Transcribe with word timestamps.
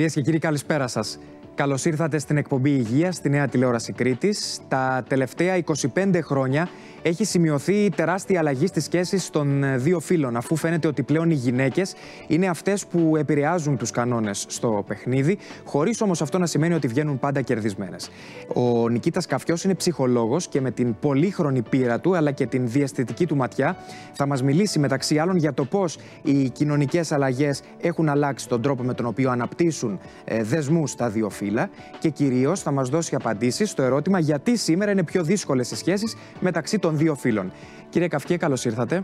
Κυρίες 0.00 0.18
και 0.18 0.22
κύριοι, 0.24 0.38
καλησπέρα 0.38 0.86
σας. 0.86 1.18
Καλώς 1.60 1.84
ήρθατε 1.84 2.18
στην 2.18 2.36
εκπομπή 2.36 2.70
Υγείας 2.70 3.16
στη 3.16 3.28
Νέα 3.28 3.48
Τηλεόραση 3.48 3.92
Κρήτης. 3.92 4.60
Τα 4.68 5.04
τελευταία 5.08 5.58
25 5.94 6.18
χρόνια 6.22 6.68
έχει 7.02 7.24
σημειωθεί 7.24 7.90
τεράστια 7.96 8.38
αλλαγή 8.38 8.66
στις 8.66 8.84
σχέσεις 8.84 9.30
των 9.30 9.64
ε, 9.64 9.76
δύο 9.76 10.00
φίλων, 10.00 10.36
αφού 10.36 10.56
φαίνεται 10.56 10.88
ότι 10.88 11.02
πλέον 11.02 11.30
οι 11.30 11.34
γυναίκες 11.34 11.94
είναι 12.26 12.46
αυτές 12.46 12.86
που 12.86 13.16
επηρεάζουν 13.16 13.76
τους 13.76 13.90
κανόνες 13.90 14.44
στο 14.48 14.84
παιχνίδι, 14.86 15.38
χωρίς 15.64 16.00
όμως 16.00 16.22
αυτό 16.22 16.38
να 16.38 16.46
σημαίνει 16.46 16.74
ότι 16.74 16.86
βγαίνουν 16.86 17.18
πάντα 17.18 17.40
κερδισμένες. 17.40 18.10
Ο 18.54 18.88
Νικήτας 18.88 19.26
Καφιό 19.26 19.56
είναι 19.64 19.74
ψυχολόγος 19.74 20.48
και 20.48 20.60
με 20.60 20.70
την 20.70 20.96
πολύχρονη 21.00 21.62
πείρα 21.62 22.00
του 22.00 22.16
αλλά 22.16 22.30
και 22.30 22.46
την 22.46 22.68
διαστητική 22.68 23.26
του 23.26 23.36
ματιά 23.36 23.76
θα 24.12 24.26
μας 24.26 24.42
μιλήσει 24.42 24.78
μεταξύ 24.78 25.18
άλλων 25.18 25.36
για 25.36 25.54
το 25.54 25.64
πώς 25.64 25.98
οι 26.22 26.48
κοινωνικές 26.48 27.12
αλλαγές 27.12 27.62
έχουν 27.80 28.08
αλλάξει 28.08 28.48
τον 28.48 28.62
τρόπο 28.62 28.82
με 28.82 28.94
τον 28.94 29.06
οποίο 29.06 29.30
αναπτύσσουν 29.30 30.00
ε, 30.24 30.42
δεσμούς 30.42 30.90
στα 30.90 31.08
δύο 31.08 31.30
φύλλα 31.50 31.70
και 31.98 32.08
κυρίω 32.08 32.56
θα 32.56 32.70
μα 32.70 32.82
δώσει 32.82 33.14
απαντήσει 33.14 33.66
στο 33.66 33.82
ερώτημα 33.82 34.18
γιατί 34.18 34.56
σήμερα 34.56 34.90
είναι 34.90 35.04
πιο 35.04 35.22
δύσκολε 35.22 35.62
οι 35.62 35.74
σχέσει 35.74 36.16
μεταξύ 36.40 36.78
των 36.78 36.96
δύο 36.96 37.14
φίλων. 37.14 37.52
Κύριε 37.88 38.08
Καυκέ, 38.08 38.36
καλώ 38.36 38.58
ήρθατε. 38.64 39.02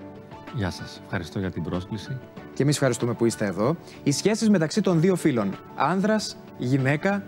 Γεια 0.54 0.70
σα. 0.70 1.02
Ευχαριστώ 1.04 1.38
για 1.38 1.50
την 1.50 1.62
πρόσκληση. 1.62 2.18
Και 2.54 2.62
εμεί 2.62 2.70
ευχαριστούμε 2.70 3.12
που 3.14 3.26
είστε 3.26 3.46
εδώ. 3.46 3.76
Οι 4.02 4.12
σχέσει 4.12 4.50
μεταξύ 4.50 4.80
των 4.80 5.00
δύο 5.00 5.16
φίλων, 5.16 5.58
άνδρα, 5.76 6.16
γυναίκα, 6.58 7.24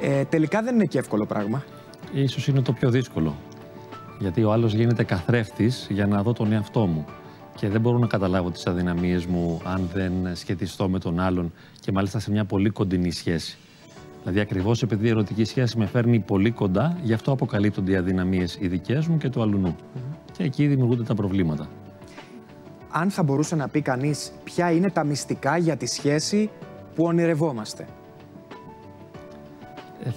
ε, 0.00 0.24
τελικά 0.24 0.62
δεν 0.62 0.74
είναι 0.74 0.84
και 0.84 0.98
εύκολο 0.98 1.26
πράγμα. 1.26 1.64
Ίσως 2.12 2.46
είναι 2.46 2.60
το 2.60 2.72
πιο 2.72 2.90
δύσκολο. 2.90 3.36
Γιατί 4.18 4.44
ο 4.44 4.52
άλλο 4.52 4.66
γίνεται 4.66 5.04
καθρέφτη 5.04 5.72
για 5.88 6.06
να 6.06 6.22
δω 6.22 6.32
τον 6.32 6.52
εαυτό 6.52 6.86
μου. 6.86 7.04
Και 7.56 7.68
δεν 7.68 7.80
μπορώ 7.80 7.98
να 7.98 8.06
καταλάβω 8.06 8.50
τι 8.50 8.62
αδυναμίε 8.64 9.20
μου 9.28 9.60
αν 9.64 9.88
δεν 9.94 10.12
σχετιστώ 10.36 10.88
με 10.88 10.98
τον 10.98 11.20
άλλον 11.20 11.52
και 11.80 11.92
μάλιστα 11.92 12.18
σε 12.18 12.30
μια 12.30 12.44
πολύ 12.44 12.70
κοντινή 12.70 13.10
σχέση. 13.10 13.58
Δηλαδή, 14.24 14.40
ακριβώς 14.42 14.82
επειδή 14.82 15.06
η 15.06 15.10
ερωτική 15.10 15.44
σχέση 15.44 15.78
με 15.78 15.86
φέρνει 15.86 16.18
πολύ 16.18 16.50
κοντά, 16.50 16.96
γι' 17.02 17.12
αυτό 17.12 17.32
αποκαλύπτονται 17.32 17.92
οι 17.92 17.96
αδυναμίες 17.96 18.58
οι 18.60 18.68
δικές 18.68 19.06
μου 19.06 19.16
και 19.16 19.28
του 19.28 19.42
αλουνού. 19.42 19.76
Και 20.32 20.42
εκεί 20.42 20.66
δημιουργούνται 20.66 21.02
τα 21.02 21.14
προβλήματα. 21.14 21.68
Αν 22.90 23.10
θα 23.10 23.22
μπορούσε 23.22 23.56
να 23.56 23.68
πει 23.68 23.80
κανείς 23.80 24.32
ποια 24.44 24.70
είναι 24.70 24.90
τα 24.90 25.04
μυστικά 25.04 25.56
για 25.56 25.76
τη 25.76 25.86
σχέση 25.86 26.50
που 26.94 27.04
ονειρευόμαστε; 27.04 27.86
Ε, 30.04 30.10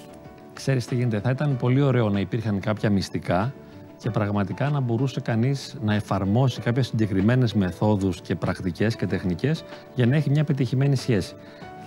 ξέρεις 0.52 0.86
τι 0.86 0.94
γίνεται, 0.94 1.20
θα 1.20 1.30
ήταν 1.30 1.56
πολύ 1.56 1.82
ωραίο 1.82 2.08
να 2.08 2.20
υπήρχαν 2.20 2.60
κάποια 2.60 2.90
μυστικά 2.90 3.54
και 3.98 4.10
πραγματικά 4.10 4.70
να 4.70 4.80
μπορούσε 4.80 5.20
κανείς 5.20 5.76
να 5.84 5.94
εφαρμόσει 5.94 6.60
κάποιες 6.60 6.86
συγκεκριμένες 6.86 7.54
μεθόδους 7.54 8.20
και 8.20 8.34
πρακτικές 8.34 8.96
και 8.96 9.06
τεχνικές 9.06 9.64
για 9.94 10.06
να 10.06 10.16
έχει 10.16 10.30
μια 10.30 10.44
πετυχημένη 10.44 10.96
σχέση 10.96 11.34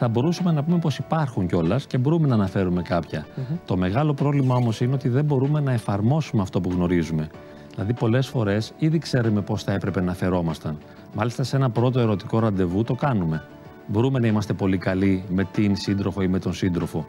θα 0.04 0.10
μπορούσαμε 0.10 0.52
να 0.52 0.64
πούμε 0.64 0.78
πως 0.78 0.98
υπάρχουν 0.98 1.48
κιόλας 1.48 1.86
και 1.86 1.98
μπορούμε 1.98 2.28
να 2.28 2.34
αναφέρουμε 2.34 2.82
κάποια. 2.82 3.26
Το 3.66 3.78
μεγάλο 3.78 4.14
πρόβλημα 4.14 4.56
όμως 4.56 4.82
είναι 4.82 4.94
ότι 4.94 5.10
δεν 5.10 5.26
μπορούμε 5.26 5.60
να 5.60 5.72
εφαρμόσουμε 5.72 6.42
αυτό 6.42 6.62
που 6.62 6.70
γνωρίζουμε. 6.72 7.30
Δηλαδή, 7.74 7.94
πολλές 7.94 8.28
φορές 8.28 8.74
ήδη 8.78 8.98
ξέρουμε 8.98 9.42
πώ 9.42 9.58
θα 9.58 9.72
έπρεπε 9.72 10.02
να 10.02 10.14
φερόμασταν. 10.14 10.78
Μάλιστα, 11.14 11.44
σε 11.44 11.56
ένα 11.56 11.70
πρώτο 11.70 12.00
ερωτικό 12.00 12.40
ραντεβού 12.40 12.84
το 12.84 12.96
κάνουμε. 12.96 13.44
Μπορούμε 13.88 14.20
να 14.20 14.28
είμαστε 14.28 14.54
πολύ 14.54 14.78
καλοί 14.78 15.24
με 15.30 15.44
την 15.44 15.76
σύντροφο 15.76 16.22
ή 16.22 16.28
με 16.28 16.40
τον 16.40 16.54
σύντροφο. 16.54 17.06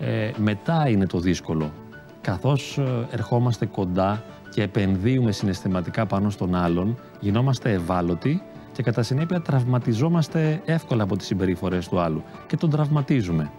Ε, 0.00 0.30
μετά 0.36 0.88
είναι 0.88 1.06
το 1.06 1.18
δύσκολο. 1.18 1.72
Καθώς 2.20 2.78
ε, 2.78 3.06
ερχόμαστε 3.10 3.66
κοντά 3.66 4.22
και 4.54 4.62
επενδύουμε 4.62 5.32
συναισθηματικά 5.32 6.06
πάνω 6.06 6.30
στον 6.30 6.54
άλλον, 6.54 6.98
γινόμαστε 7.20 7.72
ευάλωτοι 7.72 8.42
και 8.78 8.84
κατά 8.84 9.02
συνέπεια 9.02 9.40
τραυματιζόμαστε 9.40 10.62
εύκολα 10.64 11.02
από 11.02 11.16
τις 11.16 11.26
συμπεριφορές 11.26 11.88
του 11.88 12.00
άλλου 12.00 12.22
και 12.46 12.56
τον 12.56 12.70
τραυματίζουμε. 12.70 13.50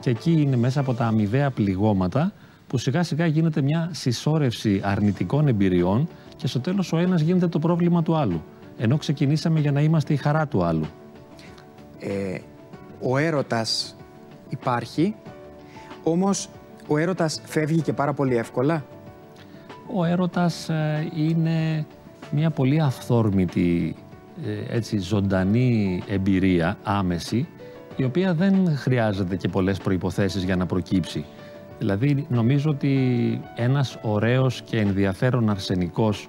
Και 0.00 0.10
εκεί 0.10 0.32
είναι 0.32 0.56
μέσα 0.56 0.80
από 0.80 0.94
τα 0.94 1.06
αμοιβαία 1.06 1.50
πληγώματα 1.50 2.32
που 2.66 2.78
σιγά 2.78 3.02
σιγά 3.02 3.26
γίνεται 3.26 3.62
μια 3.62 3.88
συσσόρευση 3.92 4.80
αρνητικών 4.84 5.48
εμπειριών 5.48 6.08
και 6.36 6.46
στο 6.46 6.60
τέλος 6.60 6.92
ο 6.92 6.98
ένας 6.98 7.20
γίνεται 7.20 7.46
το 7.46 7.58
πρόβλημα 7.58 8.02
του 8.02 8.16
άλλου. 8.16 8.42
Ενώ 8.78 8.96
ξεκινήσαμε 8.96 9.60
για 9.60 9.72
να 9.72 9.80
είμαστε 9.80 10.12
η 10.12 10.16
χαρά 10.16 10.46
του 10.46 10.64
άλλου. 10.64 10.86
Ε, 11.98 12.38
ο 13.00 13.16
έρωτας 13.16 13.96
υπάρχει, 14.48 15.14
όμως 16.02 16.48
ο 16.88 16.98
έρωτας 16.98 17.40
φεύγει 17.44 17.80
και 17.80 17.92
πάρα 17.92 18.12
πολύ 18.12 18.36
εύκολα. 18.36 18.84
Ο 19.94 20.04
έρωτας 20.04 20.68
ε, 20.68 21.10
είναι 21.16 21.86
μια 22.30 22.50
πολύ 22.50 22.80
αυθόρμητη 22.80 23.94
ε, 23.96 24.09
έτσι, 24.70 24.98
ζωντανή 24.98 26.02
εμπειρία, 26.08 26.78
άμεση, 26.82 27.48
η 27.96 28.04
οποία 28.04 28.34
δεν 28.34 28.76
χρειάζεται 28.76 29.36
και 29.36 29.48
πολλές 29.48 29.78
προϋποθέσεις 29.78 30.44
για 30.44 30.56
να 30.56 30.66
προκύψει. 30.66 31.24
Δηλαδή, 31.78 32.26
νομίζω 32.28 32.70
ότι 32.70 33.40
ένας 33.56 33.98
ωραίος 34.02 34.62
και 34.62 34.78
ενδιαφέρον 34.78 35.50
αρσενικός 35.50 36.28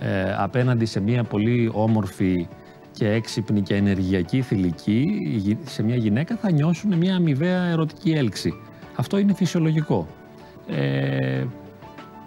ε, 0.00 0.34
απέναντι 0.36 0.84
σε 0.84 1.00
μια 1.00 1.24
πολύ 1.24 1.70
όμορφη 1.72 2.48
και 2.92 3.10
έξυπνη 3.10 3.60
και 3.62 3.74
ενεργειακή 3.74 4.40
θηλυκή, 4.40 5.58
σε 5.64 5.82
μια 5.82 5.96
γυναίκα 5.96 6.36
θα 6.36 6.50
νιώσουν 6.50 6.94
μια 6.94 7.16
αμοιβαία 7.16 7.62
ερωτική 7.62 8.10
έλξη. 8.10 8.52
Αυτό 8.96 9.18
είναι 9.18 9.34
φυσιολογικό. 9.34 10.06
Ε, 10.68 11.44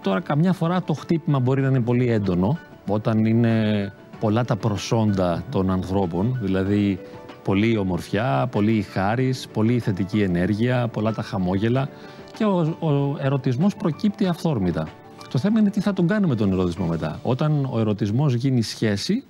τώρα, 0.01 0.19
καμιά 0.21 0.53
φορά 0.53 0.81
το 0.81 0.93
χτύπημα 0.93 1.39
μπορεί 1.39 1.61
να 1.61 1.67
είναι 1.67 1.81
πολύ 1.81 2.11
έντονο, 2.11 2.57
όταν 2.87 3.25
είναι 3.25 3.93
πολλά 4.25 4.45
τα 4.45 4.55
προσόντα 4.55 5.43
των 5.51 5.71
ανθρώπων, 5.71 6.39
δηλαδή 6.41 6.99
πολλή 7.43 7.77
ομορφιά, 7.77 8.47
πολύ 8.51 8.81
χάρις, 8.81 9.47
πολύ 9.53 9.79
θετική 9.79 10.21
ενέργεια, 10.21 10.87
πολλά 10.87 11.13
τα 11.13 11.21
χαμόγελα 11.21 11.89
και 12.37 12.45
ο, 12.45 12.77
ο 12.79 13.17
ερωτισμός 13.21 13.75
προκύπτει 13.75 14.27
αυθόρμητα. 14.27 14.87
Το 15.29 15.37
θέμα 15.37 15.59
είναι 15.59 15.69
τι 15.69 15.81
θα 15.81 15.93
τον 15.93 16.07
κάνουμε 16.07 16.35
τον 16.35 16.51
ερωτισμό 16.51 16.85
μετά. 16.85 17.19
Όταν 17.23 17.69
ο 17.71 17.79
ερωτισμός 17.79 18.33
γίνει 18.33 18.61
σχέση, 18.61 19.23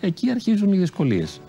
εκεί 0.00 0.30
αρχίζουν 0.30 0.72
οι 0.72 0.78
δυσκολίες. 0.78 1.40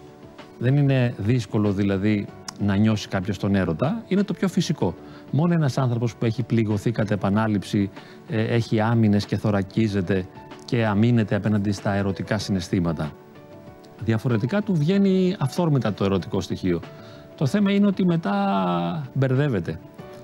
Δεν 0.59 0.77
είναι 0.77 1.13
δύσκολο 1.17 1.71
δηλαδή 1.71 2.27
να 2.59 2.75
νιώσει 2.75 3.07
κάποιος 3.07 3.37
τον 3.37 3.55
έρωτα, 3.55 4.03
είναι 4.07 4.23
το 4.23 4.33
πιο 4.33 4.47
φυσικό. 4.47 4.95
Μόνο 5.31 5.53
ένας 5.53 5.77
άνθρωπος 5.77 6.15
που 6.15 6.25
έχει 6.25 6.43
πληγωθεί 6.43 6.91
κατά 6.91 7.13
επανάληψη, 7.13 7.89
ε, 8.29 8.41
έχει 8.41 8.79
άμυνες 8.79 9.25
και 9.25 9.37
θωρακίζεται 9.37 10.25
και 10.67 10.85
αμήνεται 10.85 11.35
απέναντι 11.35 11.72
στα 11.72 11.94
ερωτικά 11.94 12.38
συναισθήματα. 12.38 13.11
Διαφορετικά 14.00 14.61
του 14.61 14.73
βγαίνει 14.75 15.35
αυθόρμητα 15.39 15.94
το 15.94 16.03
ερωτικό 16.03 16.41
στοιχείο. 16.41 16.79
Το 17.38 17.45
θέμα 17.45 17.72
είναι 17.72 17.88
ότι 17.88 18.05
μετά 18.05 18.33
μπερδεύεται. 19.13 19.79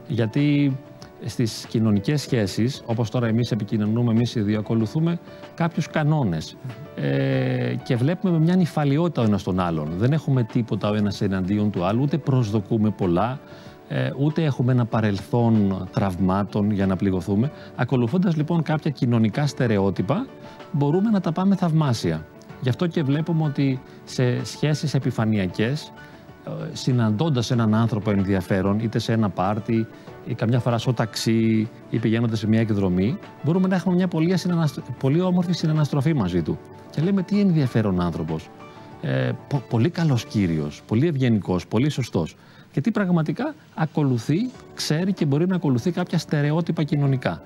Γιατί 0.07 0.77
στις 1.25 1.65
κοινωνικές 1.69 2.21
σχέσεις, 2.21 2.83
όπως 2.85 3.09
τώρα 3.09 3.27
εμείς 3.27 3.51
επικοινωνούμε, 3.51 4.11
εμείς 4.11 4.35
οι 4.35 4.41
δύο 4.41 4.59
ακολουθούμε 4.59 5.19
κάποιους 5.55 5.87
κανόνες 5.87 6.57
ε, 6.95 7.75
και 7.83 7.95
βλέπουμε 7.95 8.33
με 8.33 8.39
μια 8.39 8.55
νυφαλιότητα 8.55 9.21
ο 9.21 9.25
ένας 9.25 9.43
τον 9.43 9.59
άλλον. 9.59 9.89
Δεν 9.97 10.13
έχουμε 10.13 10.43
τίποτα 10.43 10.89
ο 10.89 10.95
ένας 10.95 11.21
εναντίον 11.21 11.71
του 11.71 11.83
άλλου, 11.85 12.01
ούτε 12.01 12.17
προσδοκούμε 12.17 12.89
πολλά, 12.89 13.31
ε, 13.31 13.37
ούτε 14.19 14.43
έχουμε 14.43 14.71
ένα 14.71 14.85
παρελθόν 14.85 15.87
τραυμάτων 15.93 16.71
για 16.71 16.85
να 16.85 16.95
πληγωθούμε. 16.95 17.51
Ακολουθώντας 17.75 18.35
λοιπόν 18.35 18.61
κάποια 18.61 18.91
κοινωνικά 18.91 19.47
στερεότυπα, 19.47 20.25
μπορούμε 20.71 21.09
να 21.09 21.19
τα 21.19 21.31
πάμε 21.31 21.55
θαυμάσια. 21.55 22.25
Γι' 22.61 22.69
αυτό 22.69 22.87
και 22.87 23.03
βλέπουμε 23.03 23.43
ότι 23.43 23.81
σε 24.03 24.45
σχέσεις 24.45 24.93
επιφανειακές, 24.93 25.91
ε, 26.47 26.75
συναντώντας 26.75 27.51
έναν 27.51 27.75
άνθρωπο 27.75 28.11
ενδιαφέρον, 28.11 28.79
είτε 28.79 28.99
σε 28.99 29.13
ένα 29.13 29.29
πάρτι, 29.29 29.87
ή 30.25 30.33
καμιά 30.33 30.59
φορά 30.59 30.77
στο 30.77 30.93
ταξί, 30.93 31.69
ή 31.89 31.99
πηγαίνοντας 31.99 32.39
σε 32.39 32.47
μια 32.47 32.59
εκδρομή, 32.59 33.17
μπορούμε 33.43 33.67
να 33.67 33.75
έχουμε 33.75 33.95
μια 33.95 34.07
πολύ, 34.07 34.35
πολύ 34.99 35.21
όμορφη 35.21 35.51
συναναστροφή 35.51 36.13
μαζί 36.13 36.41
του. 36.41 36.57
Και 36.89 37.01
λέμε 37.01 37.23
τι 37.23 37.39
ενδιαφέρον 37.39 38.01
άνθρωπος. 38.01 38.49
Ε, 39.01 39.31
πολύ 39.69 39.89
καλός 39.89 40.25
κύριος, 40.25 40.81
πολύ 40.87 41.07
ευγενικός, 41.07 41.67
πολύ 41.67 41.89
σωστός 41.89 42.35
γιατί 42.73 42.91
πραγματικά; 42.91 43.55
Ακολουθεί, 43.75 44.49
ξέρει 44.73 45.13
και 45.13 45.25
μπορεί 45.25 45.47
να 45.47 45.55
ακολουθεί 45.55 45.91
κάποια 45.91 46.17
στερεότυπα 46.17 46.83
κοινωνικά. 46.83 47.41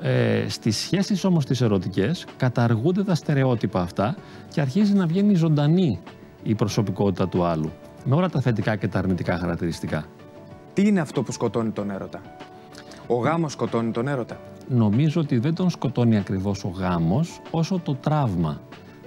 Ε, 0.00 0.44
στις 0.48 0.76
σχέσεις 0.76 1.24
όμως 1.24 1.44
τις 1.44 1.60
ερωτικές 1.60 2.26
καταργούνται 2.36 3.04
τα 3.04 3.14
στερεότυπα 3.14 3.80
αυτά 3.80 4.16
και 4.52 4.60
αρχίζει 4.60 4.92
να 4.92 5.06
βγαίνει 5.06 5.34
ζωντανή 5.34 5.98
η 6.42 6.54
προσωπικότητα 6.54 7.28
του 7.28 7.44
άλλου 7.44 7.70
με 8.04 8.14
όλα 8.14 8.28
τα 8.28 8.40
θετικά 8.40 8.76
και 8.76 8.88
τα 8.88 8.98
αρνητικά 8.98 9.38
χαρακτηριστικά. 9.38 10.04
Τι 10.74 10.86
είναι 10.86 11.00
αυτό 11.00 11.22
που 11.22 11.32
σκοτώνει 11.32 11.70
τον 11.70 11.90
έρωτα; 11.90 12.20
Ο 13.06 13.14
γάμος 13.14 13.52
σκοτώνει 13.52 13.90
τον 13.90 14.08
έρωτα; 14.08 14.40
Νομίζω 14.68 15.20
ότι 15.20 15.38
δεν 15.38 15.54
τον 15.54 15.70
σκοτώνει 15.70 16.16
ακριβώς 16.16 16.64
ο 16.64 16.68
γάμος 16.68 17.40
όσο 17.50 17.80
το 17.84 17.94
τραύμα. 17.94 18.60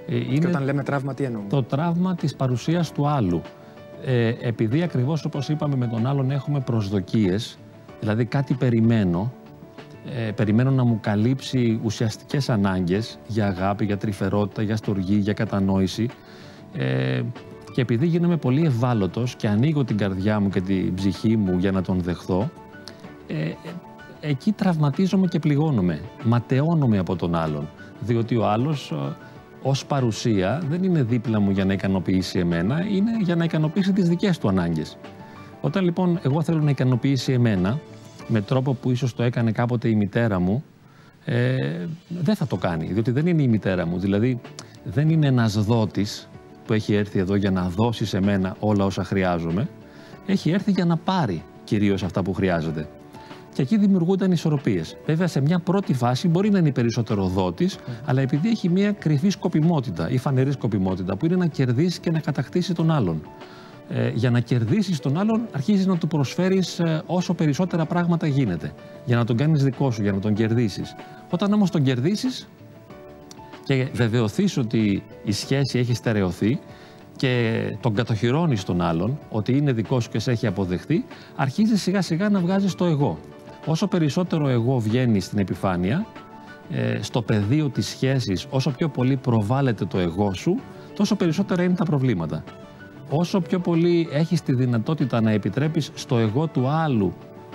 Ε, 0.06 0.16
είναι 0.16 0.38
και 0.38 0.46
όταν 0.46 0.64
λέμε 0.64 0.82
τραύμα 0.82 1.14
τι 1.14 1.24
εννοούμε; 1.24 1.48
Το 1.48 1.62
τραύμα 1.62 2.14
της 2.14 2.36
παρουσίας 2.36 2.92
του 2.92 3.08
άλλου 3.08 3.42
ε, 4.04 4.34
επειδή 4.40 4.82
ακριβώς 4.82 5.24
όπως 5.24 5.48
είπαμε 5.48 5.76
με 5.76 5.86
τον 5.86 6.06
άλλον 6.06 6.30
έχουμε 6.30 6.60
προσδοκίες, 6.60 7.58
δηλαδή 8.00 8.24
κάτι 8.24 8.54
περιμένω, 8.54 9.32
ε, 10.26 10.30
περιμένω 10.30 10.70
να 10.70 10.84
μου 10.84 10.98
καλύψει 11.00 11.80
ουσιαστικές 11.84 12.48
ανάγκες 12.48 13.18
για 13.26 13.46
αγάπη, 13.46 13.84
για 13.84 13.96
τρυφερότητα, 13.96 14.62
για 14.62 14.76
στοργή, 14.76 15.16
για 15.16 15.32
κατανόηση, 15.32 16.08
ε, 16.72 17.22
Και 17.74 17.80
επειδή 17.80 18.06
γίνομαι 18.06 18.36
πολύ 18.36 18.64
ευάλωτος 18.64 19.34
και 19.34 19.48
ανοίγω 19.48 19.84
την 19.84 19.96
καρδιά 19.96 20.40
μου 20.40 20.48
και 20.48 20.60
την 20.60 20.94
ψυχή 20.94 21.36
μου 21.36 21.58
για 21.58 21.72
να 21.72 21.82
τον 21.82 22.00
δεχθώ, 22.00 22.50
ε, 23.26 23.34
ε, 23.34 23.54
εκεί 24.20 24.52
τραυματίζομαι 24.52 25.26
και 25.26 25.38
πληγώνομαι. 25.38 26.00
Ματαιώνομαι 26.24 26.98
από 26.98 27.16
τον 27.16 27.34
άλλον. 27.34 27.68
Διότι 28.00 28.36
ο 28.36 28.46
άλλος 28.46 28.90
ε, 28.90 29.16
ως 29.62 29.86
παρουσία 29.86 30.62
δεν 30.68 30.82
είναι 30.82 31.02
δίπλα 31.02 31.40
μου 31.40 31.50
για 31.50 31.64
να 31.64 31.72
ικανοποιήσει 31.72 32.38
εμένα, 32.38 32.86
είναι 32.86 33.16
για 33.22 33.36
να 33.36 33.44
ικανοποιήσει 33.44 33.92
τις 33.92 34.08
δικές 34.08 34.38
του 34.38 34.48
ανάγκες. 34.48 34.96
Όταν 35.60 35.84
λοιπόν 35.84 36.18
εγώ 36.22 36.42
θέλω 36.42 36.60
να 36.60 36.70
ικανοποιήσει 36.70 37.32
εμένα, 37.32 37.78
με 38.28 38.40
τρόπο 38.40 38.74
που 38.74 38.90
ίσως 38.90 39.14
το 39.14 39.22
έκανε 39.22 39.52
κάποτε 39.52 39.88
η 39.88 39.94
μητέρα 39.94 40.40
μου, 40.40 40.64
ε, 41.24 41.56
δεν 42.08 42.34
θα 42.34 42.46
το 42.46 42.56
κάνει, 42.56 42.86
διότι 42.86 43.10
δεν 43.10 43.26
είναι 43.26 43.42
η 43.42 43.48
μητέρα 43.48 43.86
μου. 43.86 43.98
Δηλαδή, 43.98 44.40
δεν 44.84 45.10
είναι 45.10 45.26
ένας 45.26 45.64
δότης 45.64 46.28
που 46.66 46.72
έχει 46.72 46.94
έρθει 46.94 47.18
εδώ 47.18 47.34
για 47.34 47.50
να 47.50 47.68
δώσει 47.68 48.04
σε 48.04 48.20
μένα 48.20 48.56
όλα 48.60 48.84
όσα 48.84 49.04
χρειάζομαι. 49.04 49.68
Έχει 50.26 50.50
έρθει 50.50 50.70
για 50.70 50.84
να 50.84 50.96
πάρει 50.96 51.42
κυρίως 51.64 52.02
αυτά 52.02 52.22
που 52.22 52.32
χρειάζεται. 52.32 52.88
Και 53.54 53.62
εκεί 53.62 53.76
δημιουργούνταν 53.76 54.32
ισορροπίες. 54.32 54.96
Βέβαια, 55.06 55.26
σε 55.26 55.40
μια 55.40 55.58
πρώτη 55.58 55.94
φάση 55.94 56.28
μπορεί 56.28 56.50
να 56.50 56.58
είναι 56.58 56.72
περισσότερο 56.72 57.26
δότης, 57.26 57.78
αλλά 58.04 58.20
επειδή 58.20 58.48
έχει 58.48 58.68
μια 58.68 58.92
κρυφή 58.92 59.28
σκοπιμότητα 59.28 60.10
ή 60.10 60.18
φανερή 60.18 60.52
σκοπιμότητα, 60.52 61.16
που 61.16 61.26
είναι 61.26 61.36
να 61.36 61.46
κερδίσεις 61.46 61.98
και 61.98 62.10
να 62.10 62.20
κατακτήσεις 62.20 62.74
τον 62.74 62.90
άλλον. 62.90 63.22
Ε, 63.88 64.10
για 64.14 64.30
να 64.30 64.40
κερδίσεις 64.40 64.98
τον 65.00 65.18
άλλον, 65.18 65.40
αρχίζεις 65.52 65.86
να 65.86 65.98
του 65.98 66.06
προσφέρεις 66.06 66.78
ε, 66.78 67.02
όσο 67.06 67.34
περισσότερα 67.34 67.86
πράγματα 67.86 68.26
γίνεται. 68.26 68.72
Για 69.04 69.16
να 69.16 69.24
τον 69.24 69.36
κάνεις 69.36 69.64
δικό 69.64 69.90
σου, 69.90 70.02
για 70.02 70.12
να 70.12 70.18
τον 70.18 70.34
κερδίσεις. 70.34 70.94
Όταν 71.30 71.52
όμως 71.52 71.70
τον 71.70 71.82
κερδίσεις 71.82 72.48
και 73.64 73.88
βεβαιωθείς 73.92 74.56
ότι 74.56 75.02
η 75.24 75.32
σχέση 75.32 75.78
έχει 75.78 75.94
στερεωθεί 75.94 76.58
και 77.16 77.62
τον 77.80 77.94
κατοχυρώνεις 77.94 78.64
τον 78.64 78.80
άλλον, 78.80 79.18
ότι 79.30 79.56
είναι 79.56 79.72
δικός 79.72 80.04
σου 80.04 80.10
και 80.10 80.18
σε 80.18 80.30
έχει 80.30 80.46
αποδεχθεί, 80.46 81.04
αρχίζεις 81.36 81.82
σιγά 81.82 82.02
σιγά 82.02 82.28
να 82.28 82.40
βγάζεις 82.40 82.74
το 82.74 82.84
εγώ. 82.84 83.18
Όσο 83.66 83.86
περισσότερο 83.86 84.48
εγώ 84.48 84.78
βγαίνει 84.78 85.20
στην 85.20 85.38
επιφάνεια, 85.38 86.06
ε, 86.70 87.02
στο 87.02 87.22
πεδίο 87.22 87.68
της 87.68 87.86
σχέσης, 87.86 88.46
όσο 88.50 88.70
πιο 88.70 88.88
πολύ 88.88 89.16
προβάλλεται 89.16 89.84
το 89.84 89.98
εγώ 89.98 90.34
σου, 90.34 90.60
τόσο 90.96 91.14
περισσότερα 91.16 91.62
είναι 91.62 91.74
τα 91.74 91.84
προβλήματα. 91.84 92.44
Όσο 93.10 93.40
πιο 93.40 93.58
πολύ 93.58 94.08
έχεις 94.12 94.42
τη 94.42 94.54
δυνατότητα 94.54 95.20
να 95.20 95.30
επιτρέπεις 95.30 95.90
στο 95.94 96.18
εγώ 96.18 96.46
του 96.46 96.68
άλλου 96.68 97.12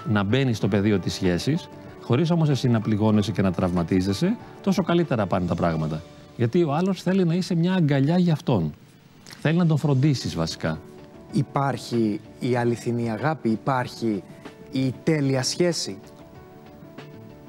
να 0.07 0.23
μπαίνει 0.23 0.53
στο 0.53 0.67
πεδίο 0.67 0.99
της 0.99 1.13
σχέσης, 1.13 1.69
χωρίς 2.01 2.31
όμως 2.31 2.49
εσύ 2.49 2.67
να 2.69 2.81
πληγώνεσαι 2.81 3.31
και 3.31 3.41
να 3.41 3.51
τραυματίζεσαι, 3.51 4.37
τόσο 4.63 4.83
καλύτερα 4.83 5.25
πάνε 5.25 5.45
τα 5.45 5.55
πράγματα. 5.55 6.01
Γιατί 6.35 6.63
ο 6.63 6.73
άλλος 6.73 7.01
θέλει 7.01 7.25
να 7.25 7.33
είσαι 7.33 7.55
μια 7.55 7.73
αγκαλιά 7.73 8.17
για 8.17 8.33
αυτόν. 8.33 8.73
Θέλει 9.41 9.57
να 9.57 9.65
τον 9.65 9.77
φροντίσεις 9.77 10.35
βασικά. 10.35 10.79
Υπάρχει 11.31 12.19
η 12.39 12.55
αληθινή 12.55 13.11
αγάπη, 13.11 13.49
υπάρχει 13.49 14.23
η 14.85 14.93
τέλεια 15.03 15.43
σχέση; 15.43 15.97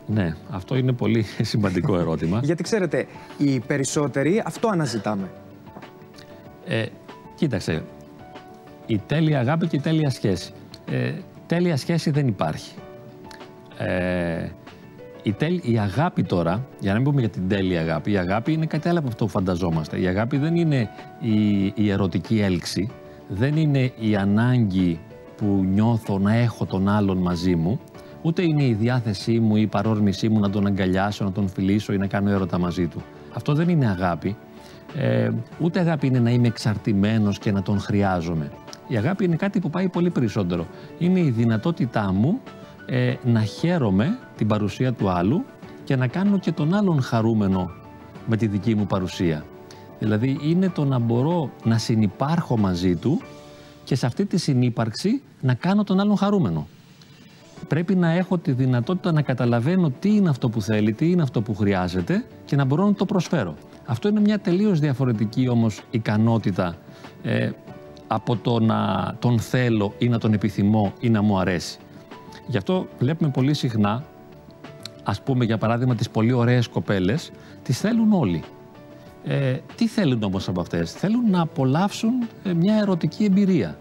Ναι, 0.07 0.35
αυτό 0.51 0.77
είναι 0.77 0.93
πολύ 0.93 1.25
σημαντικό 1.53 1.99
ερώτημα. 1.99 2.41
Γιατί 2.45 2.63
ξέρετε, 2.63 3.07
οι 3.39 3.61
περισσότεροι 3.61 4.43
αυτό 4.45 4.69
αναζητάμε. 4.69 5.31
Ε, 6.67 6.87
κοίταξε, 7.35 7.83
η 8.87 8.99
τέλεια 9.07 9.41
αγάπη 9.41 9.67
και 9.67 9.77
η 9.77 9.81
τέλεια 9.81 10.11
σχέση. 10.11 10.53
Ε, 10.91 11.13
τέλεια 11.47 11.77
σχέση 11.77 12.11
δεν 12.11 12.27
υπάρχει. 12.27 12.75
Ε, 13.79 14.49
η, 15.23 15.33
τέλ, 15.33 15.61
η 15.63 15.79
αγάπη 15.79 16.23
τώρα, 16.23 16.67
για 16.81 16.93
να 16.93 16.99
μην 16.99 17.09
πούμε 17.09 17.21
για 17.21 17.31
την 17.31 17.49
τέλεια 17.49 17.81
αγάπη, 17.81 18.13
η 18.13 18.17
αγάπη 18.17 18.53
είναι 18.53 18.67
κάτι 18.67 18.89
άλλο 18.89 18.99
από 18.99 19.09
αυτό 19.09 19.25
που 19.25 19.31
φανταζόμαστε. 19.31 20.01
Η 20.01 20.07
αγάπη 20.07 20.37
δεν 20.37 20.57
είναι 20.57 20.91
η, 21.21 21.65
η 21.75 21.91
ερωτική 21.91 22.41
έλξη, 22.41 22.91
δεν 23.29 23.57
είναι 23.57 23.93
η 23.99 24.17
ανάγκη 24.17 25.01
που 25.39 25.65
νιώθω 25.73 26.19
να 26.19 26.35
έχω 26.35 26.67
τον 26.67 26.89
άλλον 26.89 27.19
μαζί 27.19 27.55
μου, 27.55 27.81
ούτε 28.23 28.43
είναι 28.43 28.65
η 28.65 28.75
διάθεσή 28.75 29.39
μου 29.39 29.57
ή 29.57 29.61
η 29.61 29.67
παρόρμησή 29.67 30.29
μου 30.29 30.41
να 30.41 30.51
τον 30.51 30.67
αγκαλιάσω, 30.67 31.25
να 31.25 31.33
τον 31.33 31.49
φιλήσω 31.49 31.93
ή 31.93 31.99
να 31.99 32.07
κάνω 32.07 32.31
έρωτα 32.31 32.59
μαζί 32.59 32.87
του. 32.87 33.03
Αυτό 33.35 33.55
δεν 33.55 33.69
είναι 33.69 33.87
αγάπη. 33.87 34.37
Ε, 34.97 35.31
ούτε 35.61 35.81
αγάπη 35.81 36.07
είναι 36.07 36.19
να 36.19 36.31
είμαι 36.31 36.47
εξαρτημένος 36.47 37.39
και 37.39 37.53
να 37.53 37.63
τον 37.63 37.81
χρειάζομαι. 37.81 38.51
Η 38.89 38.97
αγάπη 38.97 39.25
είναι 39.25 39.37
κάτι 39.37 39.61
που 39.61 39.71
πάει 39.71 39.89
πολύ 39.89 40.11
περισσότερο. 40.11 40.67
Είναι 40.99 41.21
η 41.21 41.31
δυνατότητά 41.31 42.13
μου 42.13 42.41
ε, 42.87 43.15
να 43.25 43.41
χαίρομαι 43.41 44.19
την 44.37 44.47
παρουσία 44.47 44.93
του 44.93 45.09
άλλου 45.09 45.45
και 45.85 45.97
να 45.97 46.07
κάνω 46.07 46.39
και 46.39 46.53
τον 46.53 46.75
άλλον 46.75 47.03
χαρούμενο 47.03 47.71
με 48.27 48.37
τη 48.37 48.47
δική 48.47 48.75
μου 48.75 48.87
παρουσία. 48.87 49.45
Δηλαδή 49.99 50.39
είναι 50.43 50.69
το 50.69 50.85
να 50.85 50.99
μπορώ 50.99 51.51
να 51.65 51.79
συνυπάρχω 51.79 52.57
μαζί 52.57 52.97
του 52.97 53.21
και 53.85 53.95
σε 53.95 54.07
αυτή 54.07 54.25
τη 54.27 54.39
συνύπαρξη 54.39 55.23
να 55.41 55.55
κάνω 55.55 55.85
τον 55.85 56.01
άλλον 56.01 56.17
χαρούμενο. 56.17 56.67
Πρέπει 57.69 57.95
να 57.95 58.11
έχω 58.11 58.39
τη 58.39 58.53
δυνατότητα 58.53 59.13
να 59.13 59.23
καταλαβαίνω 59.23 59.91
τι 59.91 60.15
είναι 60.15 60.29
αυτό 60.29 60.49
που 60.49 60.63
θέλει, 60.63 60.93
τι 60.93 61.11
είναι 61.11 61.23
αυτό 61.23 61.43
που 61.43 61.55
χρειάζεται 61.55 62.25
και 62.45 62.57
να 62.57 62.65
μπορώ 62.65 62.87
να 62.87 62.95
το 62.95 63.05
προσφέρω. 63.05 63.55
Αυτό 63.87 64.09
είναι 64.09 64.21
μια 64.21 64.39
τελείως 64.39 64.81
διαφορετική 64.81 65.49
όμως 65.49 65.81
ικανότητα 65.91 66.77
ε, 67.23 67.51
από 68.07 68.37
το 68.37 68.61
να 68.61 69.15
τον 69.19 69.39
θέλω 69.39 69.95
ή 69.99 70.09
να 70.09 70.19
τον 70.19 70.33
επιθυμώ 70.33 70.93
ή 71.01 71.09
να 71.11 71.23
μου 71.23 71.39
αρέσει. 71.39 71.79
Γι' 72.47 72.57
αυτό 72.57 72.87
βλέπουμε 72.99 73.31
πολύ 73.31 73.55
συχνά, 73.55 74.05
ας 75.03 75.23
πούμε 75.23 75.45
για 75.45 75.59
παράδειγμα 75.59 75.95
τις 75.95 76.11
πολύ 76.11 76.33
ωραίες 76.33 76.69
κοπέλες, 76.69 77.31
τις 77.63 77.81
θέλουν 77.81 78.13
όλοι. 78.13 78.43
Ε, 79.25 79.57
τι 79.77 79.87
θέλουν 79.89 80.23
όμως 80.23 80.49
από 80.49 80.61
αυτές; 80.61 80.93
Θέλουν 80.93 81.31
να 81.31 81.41
απολαύσουν 81.41 82.11
ε, 82.45 82.53
μια 82.53 82.75
ερωτική 82.75 83.25
εμπειρία. 83.25 83.77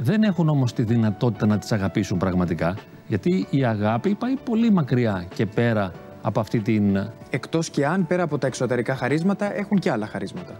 Δεν 0.00 0.22
έχουν 0.22 0.48
όμως 0.48 0.72
τη 0.72 0.82
δυνατότητα 0.82 1.46
να 1.46 1.58
τις 1.58 1.72
αγαπήσουν 1.72 2.18
πραγματικά, 2.18 2.76
γιατί 3.06 3.46
η 3.50 3.64
αγάπη 3.64 4.14
πάει 4.14 4.34
πολύ 4.44 4.70
μακριά 4.70 5.26
και 5.34 5.46
πέρα 5.46 5.92
από 6.22 6.40
αυτή 6.40 6.60
την... 6.60 7.10
Εκτός 7.30 7.70
και 7.70 7.86
αν 7.86 8.06
πέρα 8.06 8.22
από 8.22 8.38
τα 8.38 8.46
εξωτερικά 8.46 8.96
χαρίσματα 8.96 9.56
έχουν 9.56 9.78
και 9.78 9.90
άλλα 9.90 10.06
χαρίσματα. 10.06 10.58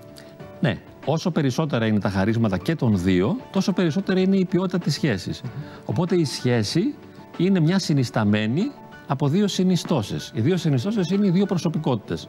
Ναι, 0.61 0.79
όσο 1.05 1.31
περισσότερα 1.31 1.87
είναι 1.87 2.01
τα 2.01 2.09
χαρίσματα 2.09 2.59
και 2.59 2.75
των 2.75 2.99
δύο, 2.99 3.37
τόσο 3.53 3.73
περισσότερα 3.73 4.21
είναι 4.21 4.37
η 4.37 4.45
ποιότητα 4.45 4.79
της 4.79 4.95
σχέσης. 4.95 5.43
Οπότε 5.85 6.17
η 6.17 6.25
σχέση 6.25 6.95
είναι 7.37 7.61
μια 7.61 7.79
συνισταμένη 7.79 8.71
από 9.07 9.29
δύο 9.29 9.49
συνιστώσεις. 9.49 10.33
Οι 10.35 10.41
δύο 10.41 10.57
συνιστώσεις 10.57 11.11
είναι 11.11 11.27
οι 11.27 11.31
δύο 11.31 11.47
προσωπικότητες. 11.47 12.29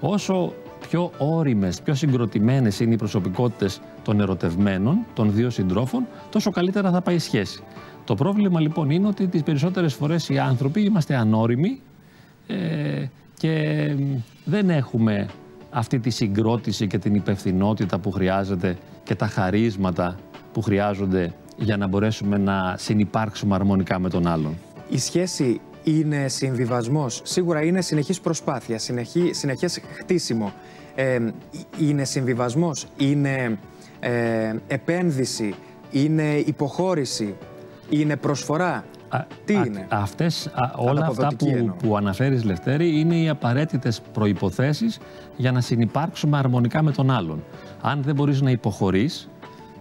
Όσο 0.00 0.52
πιο 0.88 1.10
όριμες, 1.18 1.82
πιο 1.82 1.94
συγκροτημένες 1.94 2.80
είναι 2.80 2.94
οι 2.94 2.96
προσωπικότητες 2.96 3.80
των 4.04 4.20
ερωτευμένων, 4.20 4.98
των 5.14 5.32
δύο 5.32 5.50
συντρόφων, 5.50 6.06
τόσο 6.30 6.50
καλύτερα 6.50 6.90
θα 6.90 7.00
πάει 7.00 7.14
η 7.14 7.18
σχέση. 7.18 7.62
Το 8.04 8.14
πρόβλημα 8.14 8.60
λοιπόν 8.60 8.90
είναι 8.90 9.06
ότι 9.06 9.26
τις 9.26 9.42
περισσότερες 9.42 9.94
φορές 9.94 10.28
οι 10.28 10.38
άνθρωποι 10.38 10.80
είμαστε 10.80 11.14
ανώριμοι 11.14 11.80
ε, 12.46 13.06
και 13.38 13.96
δεν 14.44 14.70
έχουμε 14.70 15.28
αυτή 15.70 15.98
τη 15.98 16.10
συγκρότηση 16.10 16.86
και 16.86 16.98
την 16.98 17.14
υπευθυνότητα 17.14 17.98
που 17.98 18.10
χρειάζεται 18.10 18.76
και 19.02 19.14
τα 19.14 19.26
χαρίσματα 19.26 20.16
που 20.52 20.62
χρειάζονται 20.62 21.34
για 21.56 21.76
να 21.76 21.86
μπορέσουμε 21.86 22.38
να 22.38 22.74
συνυπάρξουμε 22.78 23.54
αρμονικά 23.54 23.98
με 23.98 24.08
τον 24.08 24.26
άλλον. 24.26 24.54
Η 24.88 24.98
σχέση 24.98 25.60
είναι 25.84 26.28
συμβιβασμός. 26.28 27.20
Σίγουρα 27.24 27.64
είναι 27.64 27.80
συνεχής 27.80 28.20
προσπάθεια, 28.20 28.78
συνεχή, 28.78 29.32
συνεχές 29.32 29.80
χτίσιμο. 29.98 30.52
Ε, 30.94 31.18
είναι 31.80 32.04
συμβιβασμός, 32.04 32.86
είναι 32.96 33.58
ε, 34.04 34.54
επένδυση, 34.66 35.54
είναι 35.90 36.42
υποχώρηση, 36.46 37.34
είναι 37.88 38.16
προσφορά; 38.16 38.84
Τι 39.44 39.52
είναι; 39.52 39.86
Αυτές, 39.90 40.50
όλα 40.76 41.06
αυτά 41.06 41.28
που, 41.38 41.74
που 41.82 41.96
αναφέρεις 41.96 42.44
Λευτέρη 42.44 43.00
είναι 43.00 43.16
οι 43.16 43.28
απαραίτητες 43.28 44.00
προϋποθέσεις 44.12 44.98
για 45.36 45.52
να 45.52 45.60
συνυπάρξουμε 45.60 46.38
αρμονικά 46.38 46.82
με 46.82 46.92
τον 46.92 47.10
άλλον. 47.10 47.44
Αν 47.80 48.02
δεν 48.02 48.14
μπορείς 48.14 48.40
να 48.40 48.50
υποχωρείς, 48.50 49.28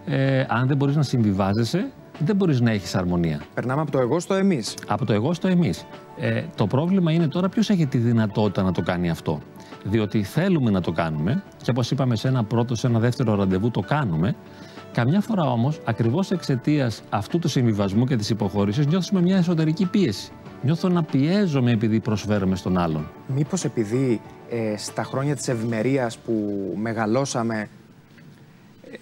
ε, 0.05 0.45
αν 0.47 0.67
δεν 0.67 0.77
μπορείς 0.77 0.95
να 0.95 1.03
συμβιβάζεσαι, 1.03 1.91
δεν 2.19 2.35
μπορείς 2.35 2.61
να 2.61 2.71
έχεις 2.71 2.95
αρμονία. 2.95 3.41
Περνάμε 3.53 3.81
από 3.81 3.91
το 3.91 3.99
εγώ 3.99 4.19
στο 4.19 4.33
εμείς. 4.33 4.75
Από 4.87 5.05
το 5.05 5.13
εγώ 5.13 5.33
στο 5.33 5.47
εμείς. 5.47 5.85
Ε, 6.19 6.43
το 6.55 6.67
πρόβλημα 6.67 7.11
είναι 7.11 7.27
τώρα 7.27 7.49
ποιος 7.49 7.69
έχει 7.69 7.85
τη 7.85 7.97
δυνατότητα 7.97 8.63
να 8.63 8.71
το 8.71 8.81
κάνει 8.81 9.09
αυτό. 9.09 9.39
Διότι 9.83 10.23
θέλουμε 10.23 10.71
να 10.71 10.81
το 10.81 10.91
κάνουμε 10.91 11.43
και 11.61 11.71
όπως 11.71 11.91
είπαμε 11.91 12.15
σε 12.15 12.27
ένα 12.27 12.43
πρώτο, 12.43 12.75
σε 12.75 12.87
ένα 12.87 12.99
δεύτερο 12.99 13.35
ραντεβού 13.35 13.71
το 13.71 13.81
κάνουμε. 13.81 14.35
Καμιά 14.93 15.21
φορά 15.21 15.51
όμως, 15.51 15.79
ακριβώς 15.83 16.31
εξαιτίας 16.31 17.01
αυτού 17.09 17.39
του 17.39 17.47
συμβιβασμού 17.47 18.05
και 18.05 18.15
της 18.15 18.29
υποχώρησης, 18.29 18.87
νιώθουμε 18.87 19.21
μια 19.21 19.37
εσωτερική 19.37 19.85
πίεση. 19.85 20.31
Νιώθω 20.61 20.89
να 20.89 21.03
πιέζομαι 21.03 21.71
επειδή 21.71 21.99
προσφέρομαι 21.99 22.55
στον 22.55 22.77
άλλον. 22.77 23.09
Μήπως 23.27 23.63
επειδή 23.63 24.21
ε, 24.49 24.77
στα 24.77 25.03
χρόνια 25.03 25.35
της 25.35 25.47
ευημερίας 25.47 26.17
που 26.17 26.33
μεγαλώσαμε 26.81 27.69
ε, 28.91 28.97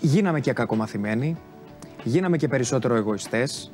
γίναμε 0.00 0.40
και 0.40 0.52
κακομαθημένοι, 0.52 1.36
γίναμε 2.04 2.36
και 2.36 2.48
περισσότερο 2.48 2.94
εγωιστές, 2.94 3.72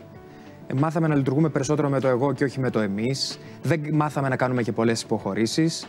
ε, 0.67 0.75
μάθαμε 0.75 1.09
να 1.09 1.15
λειτουργούμε 1.15 1.49
περισσότερο 1.49 1.89
με 1.89 2.01
το 2.01 2.09
εγώ 2.09 2.33
και 2.33 2.45
όχι 2.45 2.61
με 2.61 2.71
το 2.71 2.81
εμείς, 2.81 3.39
δεν 3.63 3.81
μάθαμε 3.93 4.29
να 4.29 4.37
κάνουμε 4.37 4.63
και 4.63 4.73
πολλές 4.73 5.03
υποχωρήσεις. 5.03 5.87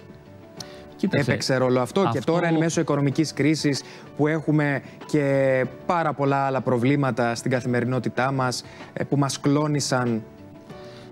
Κοίταξε. 1.03 1.31
Έπαιξε 1.31 1.57
ρόλο 1.57 1.79
αυτό, 1.81 2.01
αυτό, 2.01 2.19
και 2.19 2.25
τώρα 2.25 2.47
εν 2.47 2.57
μέσω 2.57 2.81
οικονομικής 2.81 3.33
κρίσης 3.33 3.83
που 4.17 4.27
έχουμε 4.27 4.81
και 5.05 5.65
πάρα 5.85 6.13
πολλά 6.13 6.45
άλλα 6.45 6.61
προβλήματα 6.61 7.35
στην 7.35 7.51
καθημερινότητά 7.51 8.31
μας 8.31 8.63
ε, 8.93 9.03
που 9.03 9.17
μας 9.17 9.39
κλώνησαν 9.39 10.23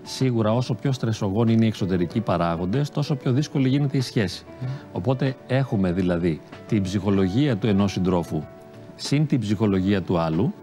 Σίγουρα 0.04 0.54
όσο 0.54 0.74
πιο 0.74 0.92
στρεσογόνοι 0.92 1.54
είναι 1.54 1.66
οι 1.66 1.68
εξωτερικοί 1.68 2.20
παράγοντες, 2.22 2.90
τόσο 2.90 3.16
πιο 3.16 3.32
δύσκολη 3.32 3.70
γίνεται 3.70 3.98
η 3.98 4.02
σχέση. 4.02 4.46
Οπότε 4.92 5.36
έχουμε 5.48 5.92
δηλαδή 5.92 6.42
την 6.68 6.82
ψυχολογία 6.82 7.58
του 7.58 7.68
ενός 7.68 7.92
συντρόφου 7.92 8.44
συν 8.96 9.28
την 9.28 9.40
ψυχολογία 9.40 10.02
του 10.02 10.20
άλλου 10.20 10.54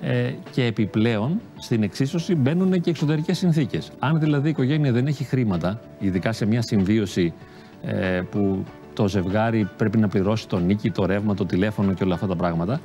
ε, 0.00 0.32
και 0.50 0.64
επιπλέον 0.64 1.40
στην 1.58 1.82
εξίσωση 1.82 2.34
μπαίνουν 2.34 2.80
και 2.80 2.90
εξωτερικές 2.90 3.38
συνθήκες. 3.38 3.90
Αν 3.98 4.20
δηλαδή 4.20 4.46
η 4.46 4.50
οικογένεια 4.50 4.92
δεν 4.92 5.06
έχει 5.06 5.24
χρήματα, 5.24 5.80
ειδικά 5.98 6.32
σε 6.32 6.46
μια 6.46 6.62
συμβίωση 6.62 7.32
ε, 7.82 8.22
που 8.30 8.64
το 8.94 9.08
ζευγάρι 9.08 9.68
πρέπει 9.76 9.98
να 9.98 10.08
πληρώσει 10.08 10.48
το 10.48 10.58
νίκη, 10.58 10.90
το 10.90 11.06
ρεύμα, 11.06 11.34
το 11.34 11.46
τηλέφωνο 11.46 11.92
και 11.92 12.04
όλα 12.04 12.14
αυτά 12.14 12.26
τα 12.26 12.36
πράγματα, 12.36 12.80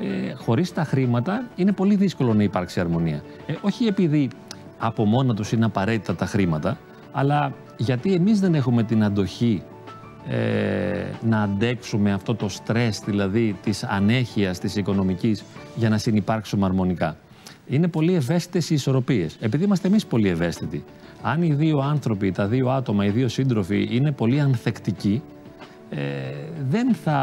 ε, 0.00 0.32
χωρίς 0.34 0.72
τα 0.72 0.84
χρήματα 0.84 1.44
είναι 1.56 1.72
πολύ 1.72 1.94
δύσκολο 1.94 2.34
να 2.34 2.42
υπάρξει 2.42 2.80
αρμονία. 2.80 3.22
Ε, 3.46 3.54
όχι 3.60 3.86
επειδή 3.86 4.28
από 4.78 5.04
μόνα 5.04 5.34
τους 5.34 5.52
είναι 5.52 5.64
απαραίτητα 5.64 6.14
τα 6.14 6.26
χρήματα, 6.26 6.78
αλλά 7.12 7.52
γιατί 7.76 8.14
εμείς 8.14 8.40
δεν 8.40 8.54
έχουμε 8.54 8.82
την 8.82 9.04
αντοχή 9.04 9.62
ε, 10.28 11.04
να 11.22 11.42
αντέξουμε 11.42 12.12
αυτό 12.12 12.34
το 12.34 12.48
στρες, 12.48 13.00
δηλαδή 13.04 13.56
της 13.62 13.84
ανέχειας 13.84 14.58
της 14.58 14.76
οικονομικής 14.76 15.44
για 15.74 15.88
να 15.88 15.98
συνεπάρξουμε 15.98 16.64
αρμονικά. 16.64 17.16
Είναι 17.66 17.88
πολύ 17.88 18.14
ευαίσθητες 18.14 18.70
οι 18.70 18.74
ισορροπίες. 18.74 19.36
Επειδή 19.40 19.64
είμαστε 19.64 19.88
εμείς 19.88 20.06
πολύ 20.06 20.28
ευαίσθητοι. 20.28 20.84
Αν 21.22 21.42
οι 21.42 21.54
δύο 21.54 21.78
άνθρωποι, 21.78 22.30
τα 22.30 22.46
δύο 22.46 22.68
άτομα, 22.68 23.04
οι 23.04 23.10
δύο 23.10 23.28
σύντροφοι 23.28 23.88
είναι 23.90 24.12
πολύ 24.12 24.40
ανθεκτικοί, 24.40 25.22
ε, 25.90 26.00
δεν 26.68 26.94
θα 26.94 27.20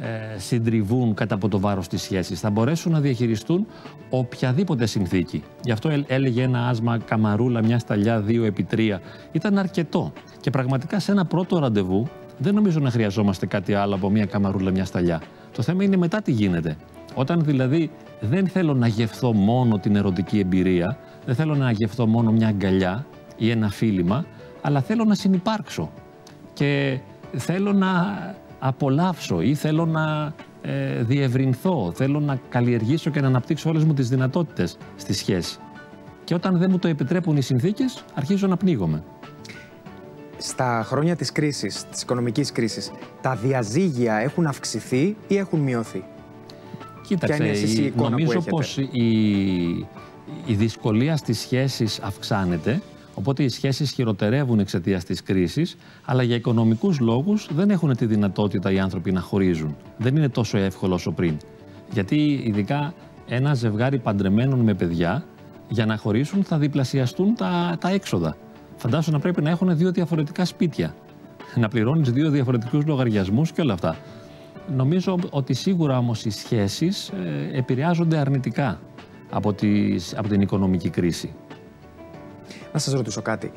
ε, 0.00 0.38
συντριβούν 0.38 1.14
κατά 1.14 1.34
από 1.34 1.48
το 1.48 1.60
βάρος 1.60 1.88
της 1.88 2.02
σχέσης. 2.02 2.40
Θα 2.40 2.50
μπορέσουν 2.50 2.92
να 2.92 3.00
διαχειριστούν 3.00 3.66
οποιαδήποτε 4.10 4.86
συνθήκη. 4.86 5.42
Γι' 5.62 5.72
αυτό 5.72 5.90
έλεγε 6.06 6.42
ένα 6.42 6.68
άσμα 6.68 6.98
καμαρούλα, 6.98 7.62
μια 7.64 7.78
σταλιά, 7.78 8.20
δύο 8.20 8.44
επί 8.44 8.62
τρία. 8.62 9.00
Ήταν 9.32 9.58
αρκετό. 9.58 10.12
Και 10.40 10.50
πραγματικά 10.50 11.00
σε 11.00 11.12
ένα 11.12 11.24
πρώτο 11.24 11.58
ραντεβού 11.58 12.08
δεν 12.38 12.54
νομίζω 12.54 12.80
να 12.80 12.90
χρειαζόμαστε 12.90 13.46
κάτι 13.46 13.74
άλλο 13.74 13.94
από 13.94 14.10
μια 14.10 14.24
καμαρούλα, 14.26 14.70
μια 14.70 14.84
σταλιά. 14.84 15.22
Το 15.52 15.62
θέμα 15.62 15.84
είναι 15.84 15.96
μετά 15.96 16.22
τι 16.22 16.32
γίνεται. 16.32 16.76
Όταν 17.18 17.44
δηλαδή 17.44 17.90
δεν 18.20 18.48
θέλω 18.48 18.74
να 18.74 18.86
γευθώ 18.86 19.32
μόνο 19.32 19.78
την 19.78 19.96
ερωτική 19.96 20.38
εμπειρία, 20.38 20.98
δεν 21.24 21.34
θέλω 21.34 21.54
να 21.54 21.70
γευθώ 21.70 22.06
μόνο 22.06 22.32
μια 22.32 22.48
αγκαλιά 22.48 23.06
ή 23.36 23.50
ένα 23.50 23.70
φίλημα, 23.70 24.24
αλλά 24.62 24.80
θέλω 24.80 25.04
να 25.04 25.14
συνυπάρξω. 25.14 25.90
Και 26.52 26.98
θέλω 27.36 27.72
να 27.72 28.16
απολαύσω 28.58 29.40
ή 29.40 29.54
θέλω 29.54 29.86
να 29.86 30.34
ε, 30.62 31.02
διευρυνθώ, 31.02 31.92
θέλω 31.94 32.20
να 32.20 32.38
καλλιεργήσω 32.48 33.10
και 33.10 33.20
να 33.20 33.26
αναπτύξω 33.26 33.70
όλες 33.70 33.84
μου 33.84 33.94
τις 33.94 34.08
δυνατότητες 34.08 34.76
στη 34.96 35.12
σχέση. 35.14 35.58
Και 36.24 36.34
όταν 36.34 36.58
δεν 36.58 36.70
μου 36.70 36.78
το 36.78 36.88
επιτρέπουν 36.88 37.36
οι 37.36 37.42
συνθήκες, 37.42 38.04
αρχίζω 38.14 38.46
να 38.46 38.56
πνίγομαι. 38.56 39.02
Στα 40.38 40.82
χρόνια 40.86 41.16
της 41.16 41.32
κρίσης, 41.32 41.84
της 41.90 42.02
οικονομικής 42.02 42.52
κρίσης, 42.52 42.90
τα 43.20 43.34
διαζύγια 43.34 44.14
έχουν 44.14 44.46
αυξηθεί 44.46 45.16
ή 45.28 45.36
έχουν 45.36 45.60
μειωθεί; 45.60 46.04
Κοίταξε, 47.06 47.44
η, 47.46 47.92
νομίζω 47.96 48.40
πως 48.40 48.78
η, 48.78 49.08
η 50.46 50.54
δυσκολία 50.54 51.16
στις 51.16 51.38
σχέσεις 51.38 52.00
αυξάνεται 52.00 52.82
Οπότε 53.18 53.42
οι 53.42 53.48
σχέσεις 53.48 53.90
χειροτερεύουν 53.90 54.58
εξαιτίας 54.58 55.04
της 55.04 55.22
κρίσης, 55.22 55.76
αλλά 56.04 56.22
για 56.22 56.36
οικονομικούς 56.36 57.00
λόγους 57.00 57.48
δεν 57.54 57.70
έχουν 57.70 57.96
τη 57.96 58.06
δυνατότητα 58.06 58.70
οι 58.70 58.78
άνθρωποι 58.78 59.12
να 59.12 59.20
χωρίζουν. 59.20 59.76
Δεν 59.96 60.16
είναι 60.16 60.28
τόσο 60.28 60.58
εύκολο 60.58 60.94
όσο 60.94 61.10
πριν. 61.10 61.36
Γιατί 61.92 62.42
ειδικά 62.44 62.94
ένα 63.28 63.54
ζευγάρι 63.54 63.98
παντρεμένων 63.98 64.60
με 64.60 64.74
παιδιά, 64.74 65.24
για 65.68 65.86
να 65.86 65.96
χωρίσουν 65.96 66.44
θα 66.44 66.58
διπλασιαστούν 66.58 67.34
τα, 67.34 67.76
τα 67.80 67.88
έξοδα. 67.88 68.36
Φαντάσου 68.76 69.10
να 69.10 69.18
πρέπει 69.18 69.42
να 69.42 69.50
έχουν 69.50 69.76
δύο 69.76 69.92
διαφορετικά 69.92 70.44
σπίτια. 70.44 70.94
Να 71.54 71.68
πληρώνεις 71.68 72.10
δύο 72.10 72.30
διαφορετικούς 72.30 72.84
λογαριασμούς 72.86 73.52
και 73.52 73.60
όλα 73.60 73.72
αυτά. 73.72 73.96
Νομίζω 74.74 75.18
ότι 75.30 75.54
σίγουρα 75.54 75.98
όμως 75.98 76.24
οι 76.24 76.30
σχέσεις 76.30 77.08
ε, 77.08 77.58
επηρεάζονται 77.58 78.16
αρνητικά 78.16 78.80
από, 79.30 79.52
τις, 79.52 80.14
από 80.16 80.28
την 80.28 80.40
οικονομική 80.40 80.90
κρίση. 80.90 81.32
Να 82.72 82.78
σας 82.78 82.94
ρωτήσω 82.94 83.22
κάτι. 83.22 83.52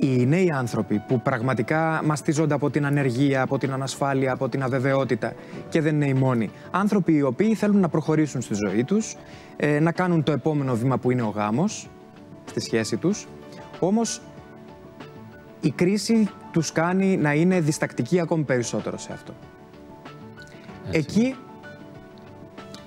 Οι 0.00 0.26
νέοι 0.26 0.50
άνθρωποι 0.50 0.98
που 1.08 1.20
πραγματικά 1.20 2.02
μαστίζονται 2.04 2.54
από 2.54 2.70
την 2.70 2.86
ανεργία, 2.86 3.42
από 3.42 3.58
την 3.58 3.72
ανασφάλεια, 3.72 4.32
από 4.32 4.48
την 4.48 4.62
αβεβαιότητα 4.62 5.32
και 5.68 5.80
δεν 5.80 5.94
είναι 5.94 6.06
οι 6.06 6.14
μόνοι. 6.14 6.50
Άνθρωποι 6.70 7.12
οι 7.12 7.22
οποίοι 7.22 7.54
θέλουν 7.54 7.80
να 7.80 7.88
προχωρήσουν 7.88 8.40
στη 8.40 8.54
ζωή 8.54 8.84
τους, 8.84 9.16
ε, 9.56 9.80
να 9.80 9.92
κάνουν 9.92 10.22
το 10.22 10.32
επόμενο 10.32 10.74
βήμα 10.74 10.98
που 10.98 11.10
είναι 11.10 11.22
ο 11.22 11.28
γάμος 11.28 11.88
στη 12.44 12.60
σχέση 12.60 12.96
τους. 12.96 13.26
Όμως 13.78 14.22
η 15.60 15.70
κρίση 15.70 16.28
τους 16.52 16.72
κάνει 16.72 17.16
να 17.16 17.32
είναι 17.32 17.60
διστακτικοί 17.60 18.20
ακόμη 18.20 18.42
περισσότερο 18.42 18.98
σε 18.98 19.12
αυτό. 19.12 19.34
Εκεί 20.90 21.34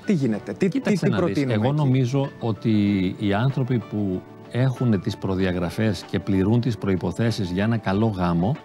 τι 0.06 0.14
γίνεται, 0.14 0.54
τι, 0.54 0.68
τι, 0.68 0.80
τι 0.80 1.10
προτείνουμε 1.10 1.54
Εγώ 1.54 1.72
νομίζω 1.72 2.30
ότι 2.40 2.72
οι 3.20 3.34
άνθρωποι 3.34 3.78
που 3.78 4.22
έχουν 4.52 5.02
τις 5.02 5.18
προδιαγραφές 5.18 6.04
και 6.04 6.20
πληρούν 6.20 6.62
τις 6.62 6.78
προϋποθέσεις 6.78 7.52
για 7.52 7.64
ένα 7.64 7.78
καλό 7.78 8.08
γάμο 8.08 8.56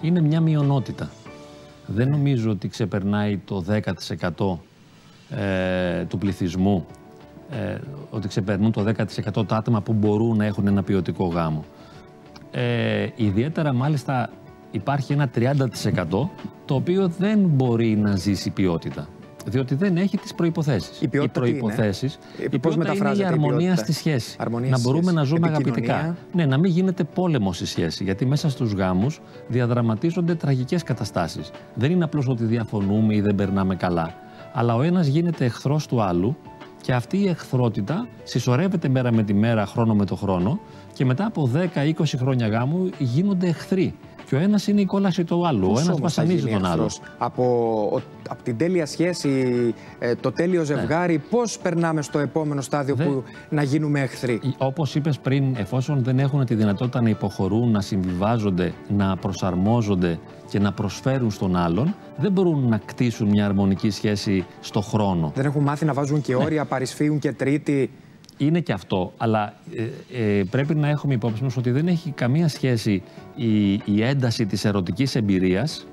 είναι 0.00 0.20
μια 0.20 0.40
μειονότητα. 0.40 1.10
Δεν 1.86 2.08
νομίζω 2.08 2.50
ότι 2.50 2.68
ξεπερνάει 2.68 3.38
το 3.38 3.64
10% 3.68 5.38
ε, 5.38 6.04
του 6.04 6.18
πληθυσμού, 6.18 6.86
ε, 7.50 7.78
ότι 8.10 8.28
ξεπερνούν 8.28 8.72
το 8.72 8.84
10% 9.34 9.46
τα 9.46 9.56
άτομα 9.56 9.80
που 9.80 9.92
μπορούν 9.92 10.36
να 10.36 10.44
έχουν 10.44 10.66
ένα 10.66 10.82
ποιοτικό 10.82 11.26
γάμο. 11.26 11.64
Ε, 12.50 13.08
ιδιαίτερα 13.16 13.72
μάλιστα 13.72 14.30
υπάρχει 14.70 15.12
ένα 15.12 15.30
30% 15.34 15.56
το 16.64 16.74
οποίο 16.74 17.08
δεν 17.08 17.38
μπορεί 17.38 17.96
να 17.96 18.16
ζήσει 18.16 18.50
ποιότητα. 18.50 19.08
Διότι 19.46 19.74
δεν 19.74 19.96
έχει 19.96 20.16
τις 20.16 20.34
προποθέσει. 20.34 20.90
Οι 21.00 21.08
προποθέσει. 21.08 22.10
Η 22.50 22.58
ποιότητα 22.58 22.94
είναι 22.94 23.12
η 23.16 23.24
αρμονία 23.24 23.76
στη 23.76 23.92
σχέση. 23.92 24.36
να 24.70 24.80
μπορούμε 24.80 25.12
να 25.12 25.22
ζούμε 25.22 25.48
αγαπητικά. 25.48 26.16
Ναι, 26.32 26.46
να 26.46 26.58
μην 26.58 26.70
γίνεται 26.70 27.04
πόλεμος 27.04 27.56
στη 27.56 27.66
σχέση. 27.66 28.04
Γιατί 28.04 28.26
μέσα 28.26 28.50
στους 28.50 28.72
γάμους 28.72 29.20
διαδραματίζονται 29.48 30.34
τραγικές 30.34 30.82
καταστάσεις. 30.82 31.50
Δεν 31.74 31.90
είναι 31.90 32.04
απλώς 32.04 32.28
ότι 32.28 32.44
διαφωνούμε 32.44 33.14
ή 33.14 33.20
δεν 33.20 33.34
περνάμε 33.34 33.76
καλά. 33.76 34.14
Αλλά 34.52 34.74
ο 34.74 34.82
ένας 34.82 35.06
γίνεται 35.06 35.44
εχθρός 35.44 35.86
του 35.86 36.02
άλλου 36.02 36.36
και 36.82 36.92
αυτή 36.92 37.18
η 37.18 37.28
εχθρότητα 37.28 38.08
συσσωρεύεται 38.22 38.88
μέρα 38.88 39.12
με 39.12 39.22
τη 39.22 39.34
μέρα, 39.34 39.66
χρόνο 39.66 39.94
με 39.94 40.04
το 40.04 40.16
χρόνο 40.16 40.60
και 40.92 41.04
μετά 41.04 41.26
από 41.26 41.50
10-20 41.74 41.92
χρόνια 42.16 42.48
γάμου 42.48 42.90
γίνονται 42.98 43.46
εχθροί. 43.46 43.94
Και 44.30 44.36
ο 44.36 44.38
ένας 44.38 44.66
είναι 44.66 44.80
η 44.80 44.84
κόλαση 44.84 45.24
του 45.24 45.46
άλλου. 45.46 45.72
ο 45.74 45.78
ένας 45.80 46.00
βασανίζει 46.00 46.46
τον 46.46 46.64
άλλο. 46.64 46.90
Από, 47.18 48.02
από 48.28 48.42
την 48.42 48.56
τέλεια 48.56 48.86
σχέση, 48.86 49.74
ε, 49.98 50.14
το 50.14 50.32
τέλειο 50.32 50.58
ναι. 50.58 50.64
ζευγάρι, 50.64 51.12
ναι. 51.12 51.22
πώς 51.30 51.58
περνάμε 51.58 52.02
στο 52.02 52.18
επόμενο 52.18 52.60
στάδιο 52.60 52.96
που 52.96 53.24
να 53.48 53.62
γίνουμε 53.62 54.00
εχθροί; 54.00 54.40
Όπως 54.58 54.94
είπες 54.94 55.18
πριν, 55.18 55.54
εφόσον 55.56 56.02
δεν 56.02 56.18
έχουν 56.18 56.44
τη 56.44 56.54
δυνατότητα 56.54 57.00
να 57.00 57.08
υποχωρούν, 57.08 57.70
να 57.70 57.80
συμβιβάζονται, 57.80 58.72
να 58.88 59.16
προσαρμόζονται 59.16 60.18
και 60.50 60.58
να 60.58 60.72
προσφέρουν 60.72 61.30
στον 61.30 61.56
άλλον, 61.56 61.94
δεν 62.16 62.32
μπορούν 62.32 62.68
να 62.68 62.80
κτίσουν 62.84 63.28
μια 63.28 63.44
αρμονική 63.44 63.90
σχέση 63.90 64.46
στο 64.60 64.80
χρόνο. 64.80 65.32
Δεν 65.34 65.44
έχουν 65.44 65.62
μάθει 65.62 65.84
να 65.84 65.92
βάζουν 65.92 66.20
και 66.20 66.34
ναι. 66.34 66.44
όρια, 66.44 66.64
παρισφύουν 66.64 67.18
και 67.18 67.32
τρίτη. 67.32 67.90
Είναι 68.40 68.60
και 68.60 68.72
αυτό, 68.72 69.12
αλλά 69.16 69.54
ε, 70.10 70.38
ε, 70.38 70.44
πρέπει 70.50 70.74
να 70.74 70.88
έχουμε 70.88 71.14
υπόψη 71.14 71.42
μας 71.42 71.56
ότι 71.56 71.70
δεν 71.70 71.88
έχει 71.88 72.10
καμία 72.10 72.48
σχέση 72.48 73.02
η, 73.34 73.72
η 73.72 74.02
ένταση 74.02 74.46
της 74.46 74.64
ερωτικής 74.64 75.14
εμπειρίας 75.14 75.86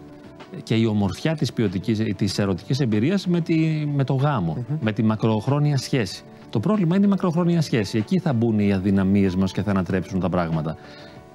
και 0.64 0.76
η 0.76 0.86
ομορφιά 0.86 1.36
της, 1.36 1.54
ποιοτικής, 1.54 2.16
της 2.16 2.40
ερωτικής 2.40 2.80
εμπειρίας 2.80 3.28
με, 3.28 3.42
τη, 3.42 3.56
με 3.96 4.04
το 4.04 4.14
γάμο, 4.14 4.66
με 4.82 4.92
τη 4.92 5.04
μακροχρόνια 5.04 5.78
σχέση. 5.78 6.24
Το 6.50 6.60
πρόβλημα 6.60 6.96
είναι 6.96 7.06
η 7.06 7.10
μακροχρόνια 7.10 7.62
σχέση. 7.62 7.98
Εκεί 7.98 8.20
θα 8.20 8.34
μπουν 8.34 8.60
οι 8.60 8.74
αδυναμίες 8.74 9.36
μας 9.36 9.52
και 9.52 9.62
θα 9.62 9.72
ανατρέψουν 9.72 10.20
τα 10.20 10.30
πράγματα. 10.30 10.78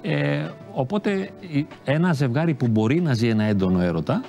Ε, 0.01 0.47
οπότε 0.73 1.29
ένα 1.83 2.13
ζευγάρι 2.13 2.53
που 2.53 2.67
μπορεί 2.67 3.01
να 3.01 3.13
ζει 3.13 3.27
ένα 3.27 3.43
έντονο 3.43 3.81
έρωτα 3.81 4.23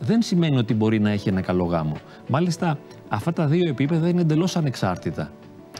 δεν 0.00 0.22
σημαίνει 0.22 0.56
ότι 0.56 0.74
μπορεί 0.74 1.00
να 1.00 1.10
έχει 1.10 1.28
ένα 1.28 1.40
καλό 1.40 1.64
γάμο. 1.64 1.96
Μάλιστα 2.28 2.78
αυτά 3.08 3.32
τα 3.32 3.46
δύο 3.46 3.68
επίπεδα 3.68 4.08
είναι 4.08 4.20
εντελώς 4.20 4.56
ανεξάρτητα 4.56 5.30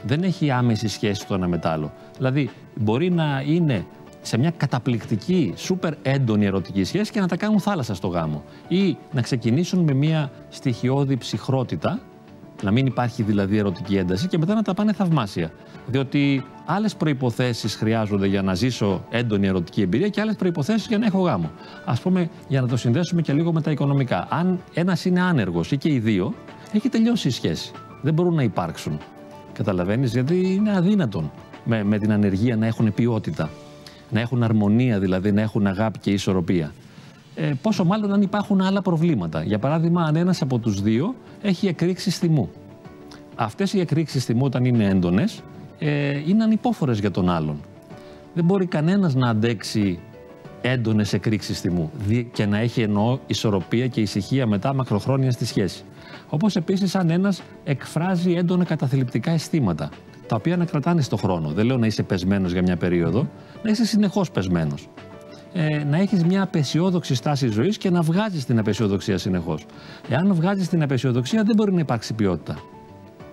δεν 0.06 0.22
έχει 0.22 0.50
άμεση 0.50 0.88
σχέση 0.88 1.26
το 1.26 1.34
ένα 1.34 1.48
με 1.48 1.58
το 1.58 1.68
άλλο. 1.68 1.92
Δηλαδή, 2.16 2.50
μπορεί 2.74 3.10
να 3.10 3.42
είναι 3.46 3.86
σε 4.22 4.38
μια 4.38 4.50
καταπληκτική, 4.56 5.52
σούπερ 5.56 5.94
έντονη 6.02 6.44
ερωτική 6.44 6.84
σχέση 6.84 7.12
και 7.12 7.20
να 7.20 7.28
τα 7.28 7.36
κάνουν 7.36 7.60
θάλασσα 7.60 7.94
στο 7.94 8.08
γάμο. 8.08 8.44
Ή 8.68 8.96
να 9.12 9.20
ξεκινήσουν 9.20 9.80
με 9.80 9.92
μια 9.92 10.30
στοιχειώδη 10.48 11.16
ψυχρότητα 11.16 12.00
Να 12.62 12.70
μην 12.70 12.86
υπάρχει 12.86 13.22
δηλαδή 13.22 13.58
ερωτική 13.58 13.96
ένταση 13.96 14.28
και 14.28 14.38
μετά 14.38 14.54
να 14.54 14.62
τα 14.62 14.74
πάνε 14.74 14.92
θαυμάσια. 14.92 15.50
Διότι 15.86 16.44
άλλες 16.64 16.94
προποθέσει 16.94 17.68
χρειάζονται 17.68 18.26
για 18.26 18.42
να 18.42 18.54
ζήσω 18.54 19.04
έντονη 19.10 19.46
ερωτική 19.46 19.82
εμπειρία 19.82 20.08
και 20.08 20.20
άλλες 20.20 20.36
προποθέσει 20.36 20.86
για 20.88 20.98
να 20.98 21.06
έχω 21.06 21.20
γάμο. 21.20 21.50
Α 21.84 21.94
πούμε, 21.94 22.30
για 22.48 22.60
να 22.60 22.68
το 22.68 22.76
συνδέσουμε 22.76 23.22
και 23.22 23.32
λίγο 23.32 23.52
με 23.52 23.60
τα 23.60 23.70
οικονομικά. 23.70 24.26
Αν 24.30 24.60
ένας 24.74 25.04
είναι 25.04 25.20
άνεργος 25.20 25.72
ή 25.72 25.76
και 25.76 25.88
οι 25.88 25.98
δύο, 25.98 26.34
έχει 26.72 26.88
τελειώσει 26.88 27.28
η 27.28 27.30
σχέση. 27.30 27.72
Δεν 28.02 28.14
μπορούν 28.14 28.34
να 28.34 28.42
υπάρξουν. 28.42 28.98
Καταλαβαίνεις, 29.52 30.12
γιατί 30.12 30.54
είναι 30.54 30.76
αδύνατον 30.76 31.30
με, 31.64 31.84
με 31.84 31.98
την 31.98 32.12
ανεργία 32.12 32.56
να 32.56 32.66
έχουν 32.66 32.94
ποιότητα. 32.94 33.50
Να 34.10 34.20
έχουν 34.20 34.42
αρμονία, 34.42 34.98
δηλαδή 34.98 35.32
να 35.32 35.40
έχουν 35.40 35.66
αγάπη 35.66 35.98
και 35.98 36.10
ισορροπία. 36.10 36.72
Ε, 37.34 37.52
πόσο 37.62 37.84
μάλλον 37.84 38.12
αν 38.12 38.22
υπάρχουν 38.22 38.60
άλλα 38.60 38.82
προβλήματα. 38.82 39.42
Για 39.42 39.58
παράδειγμα, 39.58 40.02
αν 40.02 40.16
ένας 40.16 40.42
από 40.42 40.58
τους 40.58 40.82
δύο 40.82 41.14
έχει 41.42 41.66
εκρήξει 41.66 42.10
θυμού. 42.10 42.50
Αυτές 43.34 43.72
οι 43.72 43.80
εκρήξεις 43.80 44.24
θυμού, 44.24 44.44
όταν 44.44 44.64
είναι 44.64 44.84
έντονες, 44.84 45.42
ε, 45.78 46.18
είναι 46.26 46.42
ανυπόφορες 46.42 46.98
για 46.98 47.10
τον 47.10 47.30
άλλον. 47.30 47.60
Δεν 48.34 48.44
μπορεί 48.44 48.66
κανένας 48.66 49.14
να 49.14 49.28
αντέξει 49.28 49.98
έντονες 50.60 51.12
εκρήξεις 51.12 51.60
θυμού 51.60 51.90
και 52.32 52.46
να 52.46 52.58
έχει 52.58 52.82
εννοώ 52.82 53.18
ισορροπία 53.26 53.86
και 53.86 54.00
ησυχία 54.00 54.46
μετά 54.46 54.74
μακροχρόνια 54.74 55.30
στη 55.30 55.46
σχέση. 55.46 55.84
Όπως 56.34 56.56
επίσης 56.56 56.94
αν 56.94 57.10
ένας 57.10 57.42
εκφράζει 57.64 58.32
έντονα 58.32 58.64
καταθλιπτικά 58.64 59.30
αισθήματα, 59.30 59.90
τα 60.26 60.36
οποία 60.36 60.56
να 60.56 60.64
κρατάνε 60.64 61.02
στον 61.02 61.18
χρόνο. 61.18 61.48
Δεν 61.48 61.66
λέω 61.66 61.76
να 61.78 61.86
είσαι 61.86 62.02
πεσμένος 62.02 62.52
για 62.52 62.62
μια 62.62 62.76
περίοδο, 62.76 63.28
να 63.62 63.70
είσαι 63.70 63.84
συνεχώς 63.84 64.30
πεσμένος. 64.30 64.88
Ε, 65.52 65.84
να 65.84 65.96
έχεις 65.96 66.24
μια 66.24 66.42
απεσιόδοξη 66.42 67.14
στάση 67.14 67.48
ζωής 67.48 67.78
και 67.78 67.90
να 67.90 68.02
βγάζεις 68.02 68.44
την 68.44 68.58
απεσιοδοξία 68.58 69.18
συνεχώς. 69.18 69.66
Εάν 70.08 70.34
βγάζεις 70.34 70.68
την 70.68 70.82
απεσιοδοξία, 70.82 71.42
δεν 71.42 71.56
μπορεί 71.56 71.72
να 71.72 71.80
υπάρξει 71.80 72.14
ποιότητα. 72.14 72.58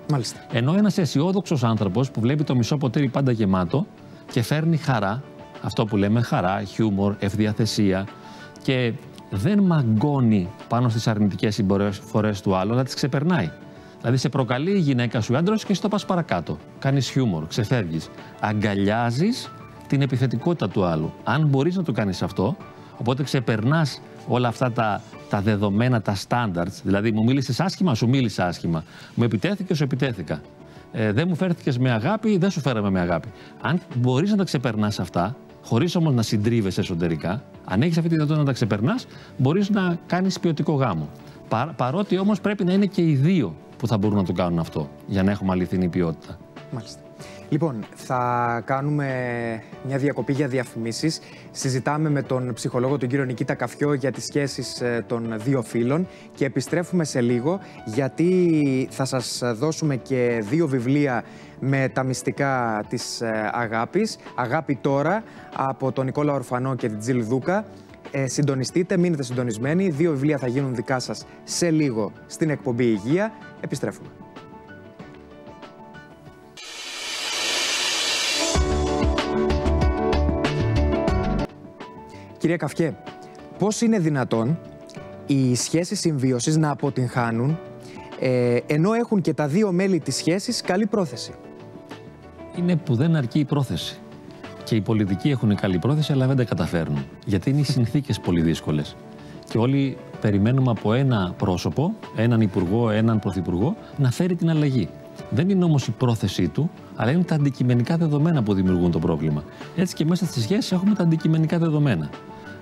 Μάλιστα. 0.09 0.39
Ενώ 0.51 0.73
ένας 0.73 0.97
αισιόδοξος 0.97 1.63
άνθρωπος 1.63 2.11
που 2.11 2.21
βλέπει 2.21 2.43
το 2.43 2.55
μισό 2.55 2.77
ποτήρι 2.77 3.09
πάντα 3.09 3.31
γεμάτο 3.31 3.85
και 4.31 4.41
φέρνει 4.41 4.77
χαρά, 4.77 5.23
αυτό 5.61 5.85
που 5.85 5.97
λέμε 5.97 6.21
χαρά, 6.21 6.63
χιούμορ, 6.63 7.15
ευδιαθεσία 7.19 8.07
και 8.63 8.93
δεν 9.29 9.59
μαγκώνει 9.59 10.49
πάνω 10.67 10.89
στις 10.89 11.07
αρνητικές 11.07 11.55
συμπεριφορέ 11.55 12.31
του 12.43 12.55
άλλου, 12.55 12.71
αλλά 12.71 12.83
τις 12.83 12.93
ξεπερνάει. 12.93 13.51
Δηλαδή 13.99 14.17
σε 14.17 14.29
προκαλεί 14.29 14.71
η 14.71 14.79
γυναίκα 14.79 15.21
σου 15.21 15.37
άντρας 15.37 15.65
και 15.65 15.71
εσύ 15.71 15.81
το 15.81 15.87
πας 15.87 16.05
παρακάτω. 16.05 16.57
Κάνεις 16.79 17.09
χιούμορ, 17.09 17.47
ξεφεύγεις. 17.47 18.09
Αγκαλιάζεις 18.39 19.51
την 19.87 20.01
επιθετικότητα 20.01 20.69
του 20.69 20.85
άλλου. 20.85 21.13
Αν 21.23 21.47
μπορείς 21.47 21.75
να 21.75 21.83
το 21.83 21.91
κάνεις 21.91 22.21
αυτό, 22.21 22.55
οπότε 22.97 23.23
ξεπερνάς 23.23 24.01
όλα 24.27 24.47
αυτά 24.47 24.71
τα, 24.71 25.01
τα 25.29 25.41
δεδομένα, 25.41 26.01
τα 26.01 26.15
standards. 26.27 26.81
Δηλαδή, 26.83 27.11
μου 27.11 27.23
μίλησες 27.23 27.59
άσχημα, 27.59 27.95
σου 27.95 28.07
μίλησε 28.07 28.43
άσχημα. 28.43 28.83
Μου 29.15 29.23
επιτέθηκε, 29.23 29.73
σου 29.73 29.83
επιτέθηκα. 29.83 30.41
Ε, 30.91 31.11
δεν 31.11 31.25
μου 31.27 31.35
φέρθηκες 31.35 31.77
με 31.77 31.91
αγάπη, 31.91 32.37
δεν 32.37 32.49
σου 32.49 32.59
φέραμε 32.59 32.89
με 32.89 32.99
αγάπη. 32.99 33.27
Αν 33.61 33.81
μπορείς 33.95 34.31
να 34.31 34.37
τα 34.37 34.43
ξεπερνάς 34.43 34.99
αυτά, 34.99 35.35
χωρίς 35.63 35.95
όμως 35.95 36.13
να 36.13 36.21
συντρίβεσαι 36.21 36.81
εσωτερικά, 36.81 37.43
αν 37.65 37.81
έχεις 37.81 37.97
αυτή 37.97 38.09
τη 38.09 38.15
δυνατότητα 38.15 38.39
να 38.39 38.45
τα 38.45 38.53
ξεπερνάς, 38.53 39.07
μπορείς 39.37 39.69
να 39.69 39.97
κάνεις 40.07 40.39
ποιοτικό 40.39 40.73
γάμο. 40.73 41.09
Πα, 41.49 41.73
παρότι 41.77 42.17
όμως 42.17 42.41
πρέπει 42.41 42.63
να 42.63 42.73
είναι 42.73 42.85
και 42.85 43.01
οι 43.01 43.15
δύο 43.15 43.55
που 43.77 43.87
θα 43.87 43.97
μπορούν 43.97 44.17
να 44.17 44.23
το 44.23 44.33
κάνουν 44.33 44.59
αυτό, 44.59 44.89
για 45.07 45.23
να 45.23 45.31
έχουμε 45.31 45.51
αληθινή 45.51 45.87
ποιότητα. 45.87 46.37
Μάλιστα. 46.71 47.08
Λοιπόν, 47.49 47.85
θα 47.95 48.61
κάνουμε 48.65 49.07
μια 49.83 49.97
διακοπή 49.97 50.33
για 50.33 50.47
διαφημίσεις. 50.47 51.19
Συζητάμε 51.51 52.09
με 52.09 52.21
τον 52.21 52.53
ψυχολόγο 52.53 52.97
τον 52.97 53.09
κύριο 53.09 53.25
Νικήτα 53.25 53.53
Καφιό 53.53 53.93
για 53.93 54.11
τις 54.11 54.23
σχέσεις 54.23 54.81
ε, 54.81 55.03
των 55.07 55.33
δύο 55.37 55.61
φίλων 55.61 56.07
και 56.35 56.45
επιστρέφουμε 56.45 57.03
σε 57.03 57.21
λίγο 57.21 57.59
γιατί 57.85 58.87
θα 58.91 59.05
σας 59.05 59.41
δώσουμε 59.55 59.95
και 59.95 60.43
δύο 60.49 60.67
βιβλία 60.67 61.23
με 61.59 61.89
τα 61.93 62.03
μυστικά 62.03 62.83
της 62.89 63.21
ε, 63.21 63.49
αγάπης. 63.53 64.17
Αγάπη 64.35 64.75
τώρα 64.75 65.23
από 65.55 65.91
τον 65.91 66.05
Νικόλα 66.05 66.33
Ορφανό 66.33 66.75
και 66.75 66.87
την 66.87 66.99
Τζιλ 66.99 67.23
Δούκα. 67.23 67.65
Ε, 68.11 68.27
συντονιστείτε, 68.27 68.97
μείνετε 68.97 69.23
συντονισμένοι. 69.23 69.89
Δύο 69.89 70.11
βιβλία 70.11 70.37
θα 70.37 70.47
γίνουν 70.47 70.75
δικά 70.75 70.99
σας 70.99 71.25
σε 71.43 71.69
λίγο 71.71 72.11
στην 72.25 72.49
εκπομπή 72.49 72.85
Υγεία. 72.85 73.31
Επιστρέφουμε. 73.61 74.07
Κυρία 82.39 82.57
Καυκέ, 82.57 82.95
πώς 83.57 83.81
είναι 83.81 83.99
δυνατόν 83.99 84.59
οι 85.25 85.55
σχέσεις 85.55 85.99
συμβίωσης 85.99 86.57
να 86.57 86.69
αποτυγχάνουν 86.69 87.57
ε, 88.19 88.57
ενώ 88.67 88.93
έχουν 88.93 89.21
και 89.21 89.33
τα 89.33 89.47
δύο 89.47 89.71
μέλη 89.71 89.99
της 89.99 90.15
σχέσης 90.15 90.61
καλή 90.61 90.85
πρόθεση; 90.85 91.33
Είναι 92.57 92.75
που 92.75 92.95
δεν 92.95 93.15
αρκεί 93.15 93.39
η 93.39 93.45
πρόθεση. 93.45 93.99
Και 94.63 94.75
οι 94.75 94.81
πολιτικοί 94.81 95.29
έχουν 95.29 95.55
καλή 95.55 95.79
πρόθεση, 95.79 96.11
αλλά 96.11 96.27
δεν 96.27 96.35
τα 96.35 96.43
καταφέρνουν. 96.43 97.05
Γιατί 97.25 97.49
είναι 97.49 97.59
οι 97.59 97.63
συνθήκες 97.63 98.19
πολύ 98.19 98.41
δύσκολες. 98.41 98.95
Και 99.49 99.57
όλοι 99.57 99.97
περιμένουμε 100.21 100.71
από 100.71 100.93
ένα 100.93 101.33
πρόσωπο, 101.37 101.93
έναν 102.15 102.41
υπουργό, 102.41 102.89
έναν 102.89 103.19
πρωθυπουργό, 103.19 103.75
να 103.97 104.11
φέρει 104.11 104.35
την 104.35 104.49
αλλαγή. 104.49 104.89
Δεν 105.29 105.49
είναι 105.49 105.63
όμως 105.63 105.87
η 105.87 105.91
πρόθεσή 105.91 106.47
του, 106.47 106.69
αλλά 106.95 107.11
είναι 107.11 107.23
τα 107.23 107.35
αντικειμενικά 107.35 107.97
δεδομένα 107.97 108.43
που 108.43 108.53
δημιουργούν 108.53 108.91
το 108.91 108.99
πρόβλημα. 108.99 109.43
Έτσι 109.75 109.95
και 109.95 110.05
μέσα 110.05 110.25
στις 110.25 110.43
σχέσεις 110.43 110.71
έχουμε 110.71 110.95
τα 110.95 111.03
αντικειμενικά 111.03 111.57
δεδομένα. 111.57 112.09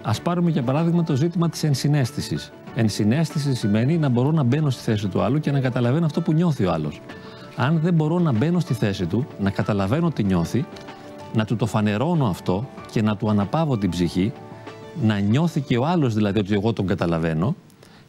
Α 0.01 0.11
πάρουμε 0.23 0.49
για 0.49 0.61
παράδειγμα 0.61 1.03
το 1.03 1.15
ζήτημα 1.15 1.49
της 1.49 1.63
ενσυναίσθησης. 1.63 2.51
Ενσυναίσθηση 2.75 3.55
σημαίνει 3.55 3.97
να 3.97 4.09
μπορώ 4.09 4.31
να 4.31 4.43
μπαίνω 4.43 4.69
στη 4.69 4.83
θέση 4.83 5.07
του 5.07 5.21
άλλου 5.21 5.39
και 5.39 5.51
να 5.51 5.59
καταλαβαίνω 5.59 6.05
αυτό 6.05 6.21
που 6.21 6.33
νιώθει 6.33 6.65
ο 6.65 6.71
άλλος. 6.71 7.01
Αν 7.55 7.79
δεν 7.83 7.93
μπορώ 7.93 8.19
να 8.19 8.31
μπαίνω 8.31 8.59
στη 8.59 8.73
θέση 8.73 9.05
του, 9.05 9.27
να 9.39 9.49
καταλαβαίνω 9.49 10.11
τι 10.11 10.23
νιώθει, 10.23 10.65
να 11.33 11.45
του 11.45 11.55
το 11.55 11.65
φανερώνω 11.65 12.25
αυτό 12.25 12.67
και 12.91 13.01
να 13.01 13.17
του 13.17 13.29
αναπαύω 13.29 13.77
την 13.77 13.89
ψυχή, 13.89 14.31
να 15.01 15.19
νιώθει 15.19 15.61
και 15.61 15.77
ο 15.77 15.85
άλλος 15.85 16.13
δηλαδή 16.13 16.39
ότι 16.39 16.53
εγώ 16.53 16.73
τον 16.73 16.87
καταλαβαίνω, 16.87 17.55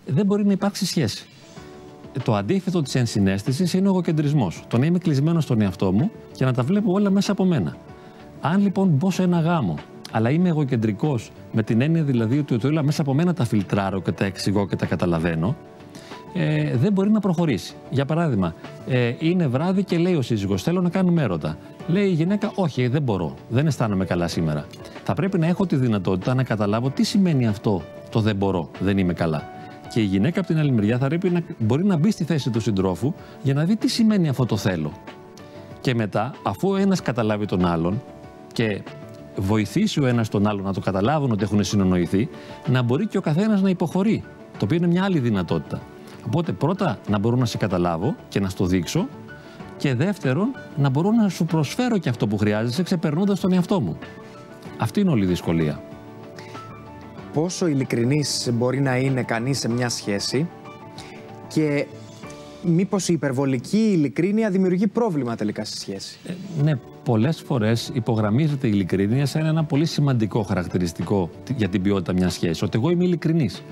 δεν 0.07 0.27
μπορεί 0.27 0.47
να 0.47 0.53
υπάρξει 0.53 0.87
σχέση. 0.87 1.27
Το 2.25 2.35
αντίθετο 2.35 2.83
της 2.83 2.95
ενσυναίσθησης 2.95 3.73
είναι 3.73 3.87
ο 3.87 3.91
εγωκεντρισμός. 3.91 4.63
Το 4.69 4.79
να 4.79 4.87
είμαι 4.87 4.99
κλεισμένο 4.99 5.41
στον 5.41 5.61
εαυτό 5.61 5.93
μου 5.93 6.11
και 6.33 6.45
να 6.45 6.53
τα 6.53 6.63
βλέπω 6.63 6.93
όλα 6.93 7.11
μέσα 7.11 7.33
από 7.33 7.45
μένα. 7.45 7.77
Αν 8.41 8.63
λοιπόν 8.63 8.89
μπω 8.89 9.11
σε 9.11 9.23
ένα 9.23 9.41
γάμο 9.41 9.79
αλλά 10.13 10.31
είμαι 10.31 10.49
εγωκεντρικός 10.49 11.31
με 11.53 11.63
την 11.63 11.81
έννοια 11.81 12.03
δηλαδή 12.03 12.39
ότι 12.39 12.67
όλα 12.67 12.83
μέσα 12.83 13.03
από 13.03 13.15
μένα 13.15 13.35
τα 13.35 13.45
φιλτράρω 13.45 14.01
και 14.01 14.13
τα 14.13 14.25
εξηγώ 14.25 14.67
και 14.67 14.77
τα 14.77 14.87
καταλαβαίνω, 14.87 15.57
ε, 16.35 16.77
δεν 16.77 16.93
μπορεί 16.93 17.11
να 17.11 17.21
προχωρήσει. 17.21 17.75
Για 17.91 18.05
παράδειγμα, 18.05 18.55
ε, 18.89 19.13
είναι 19.19 19.47
βράδυ 19.47 19.85
και 19.85 19.99
λέει 19.99 20.15
ο 20.15 20.23
σύζυγος: 20.23 20.63
Θέλω 20.63 20.81
να 20.81 20.89
κάνουμε 20.89 21.23
έρωτα. 21.23 21.57
Λέει 21.87 22.07
η 22.07 22.13
γυναίκα: 22.13 22.53
Όχι, 22.55 22.87
δεν 22.87 23.03
μπορώ. 23.03 23.35
Δεν 23.49 23.67
αισθάνομαι 23.67 24.05
καλά 24.05 24.29
σήμερα. 24.29 24.67
Θα 25.05 25.15
πρέπει 25.15 25.39
να 25.39 25.47
έχω 25.47 25.67
τη 25.67 25.77
δυνατότητα 25.77 26.35
να 26.35 26.43
καταλάβω 26.43 26.91
τι 26.91 27.03
σημαίνει 27.03 27.47
αυτό 27.47 27.83
το 28.11 28.21
δεν 28.21 28.37
μπορώ, 28.37 28.71
δεν 28.81 28.99
είμαι 28.99 29.13
καλά. 29.13 29.49
Και 29.93 30.01
η 30.01 30.05
γυναίκα 30.05 30.41
από 30.41 30.49
την 30.49 30.59
άλλη 30.59 30.73
μεριά 30.73 30.99
θα 30.99 31.07
πρέπει 31.07 31.31
να 31.31 31.43
μπορεί 31.59 31.85
να 31.85 31.97
μπει 31.97 32.11
στη 32.11 32.25
θέση 32.25 32.51
του 32.51 32.61
συντρόφου 32.61 33.15
για 33.43 33.55
να 33.55 33.65
δει 33.65 33.77
τι 33.77 33.89
σημαίνει 33.89 34.29
αυτό 34.29 34.47
το 34.47 34.57
θέλω. 34.57 34.93
Και 35.81 35.95
μετά, 35.95 36.35
αφού 36.43 36.75
ένας 36.75 37.03
καταλάβει 37.03 37.47
τον 37.47 37.67
άλλον 37.67 38.03
και 38.53 38.83
βοηθήσει 39.37 40.01
ο 40.01 40.07
ένας 40.07 40.29
τον 40.29 40.47
άλλον 40.47 40.65
να 40.65 40.73
το 40.73 40.81
καταλάβουν 40.81 41.31
ότι 41.31 41.43
έχουν 41.43 41.65
συνονοηθεί, 41.65 42.29
να 42.67 42.83
μπορεί 42.83 43.07
και 43.07 43.19
ο 43.19 43.21
καθένας 43.21 43.63
να 43.63 43.71
υποχωρεί. 43.71 44.25
Το 44.59 44.65
οποίο 44.65 44.77
είναι 44.77 44.87
μια 44.87 45.05
άλλη 45.05 45.19
δυνατότητα. 45.19 45.81
Οπότε 46.27 46.53
πρώτα 46.53 46.99
να 47.09 47.19
μπορώ 47.19 47.37
να 47.37 47.45
σε 47.45 47.57
καταλάβω 47.57 48.15
και 48.29 48.41
να 48.41 48.49
στο 48.49 48.65
δείξω 48.65 49.09
και 49.77 49.95
δεύτερον 49.95 50.49
να 50.77 50.89
μπορώ 50.89 51.11
να 51.11 51.29
σου 51.29 51.45
προσφέρω 51.45 51.99
και 51.99 52.09
αυτό 52.09 52.27
που 52.27 52.37
χρειάζεσαι 52.37 52.83
ξεπερνώντας 52.83 53.41
τον 53.41 53.53
εαυτό 53.53 53.81
μου. 53.81 53.99
Αυτή 54.79 55.01
είναι 55.01 55.11
όλη 55.11 55.25
η 55.25 55.27
δυσκολία. 55.27 55.81
Πόσο 57.39 57.67
ειλικρινής 57.67 58.51
μπορεί 58.53 58.81
να 58.81 58.97
είναι 58.97 59.23
κανείς 59.23 59.59
σε 59.59 59.69
μια 59.69 59.89
σχέση 59.89 60.49
και 61.49 61.87
μήπως 62.63 63.09
η 63.09 63.13
υπερβολική 63.13 63.77
ειλικρίνεια 63.77 64.51
δημιουργεί 64.51 64.87
πρόβλημα 64.87 65.37
τελικά 65.37 65.65
στη 65.65 65.79
σχέση. 65.79 66.19
Ε, 66.27 66.63
ναι, 66.63 66.79
πολλές 67.05 67.41
φορές 67.41 67.91
υπογραμμίζεται 67.95 68.67
η 68.67 68.71
ειλικρίνεια 68.75 69.27
σαν 69.27 69.47
ένα 69.47 69.65
πολύ 69.65 69.87
σημαντικό 69.87 70.43
χαρακτηριστικό 70.43 71.31
για 71.57 71.69
την 71.69 71.83
ποιότητα 71.83 72.13
μιας 72.13 72.33
σχέσης. 72.33 72.63
Ότι 72.63 72.79
εγώ 72.79 72.91
είμαι 72.91 73.05
ειλικρινής. 73.05 73.63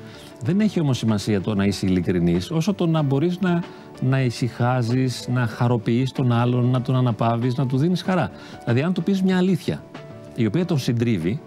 Δεν 0.43 0.61
έχει 0.61 0.81
όμως 0.81 0.99
σημασία 0.99 1.41
το 1.41 1.55
να 1.55 1.65
είσαι 1.65 1.87
ειλικρινής, 1.87 2.51
όσο 2.51 2.75
το 2.75 2.87
να 2.87 3.03
μπορείς 3.03 3.41
να, 3.41 3.63
να 4.01 4.21
ησυχάζεις, 4.23 5.29
να 5.33 5.47
χαροποιείς 5.47 6.13
τον 6.13 6.33
άλλον, 6.33 6.71
να 6.71 6.83
τον 6.83 6.97
αναπαύεις, 6.97 7.55
να 7.57 7.67
του 7.67 7.79
δίνεις 7.79 8.03
χαρά. 8.03 8.31
Δηλαδή 8.59 8.83
αν 8.83 8.93
του 8.93 9.03
πεις 9.03 9.23
μια 9.23 9.37
αλήθεια, 9.37 9.83
η 10.35 10.47
οποία 10.47 10.65
τον 10.65 10.79
συντρίβει, 10.79 11.41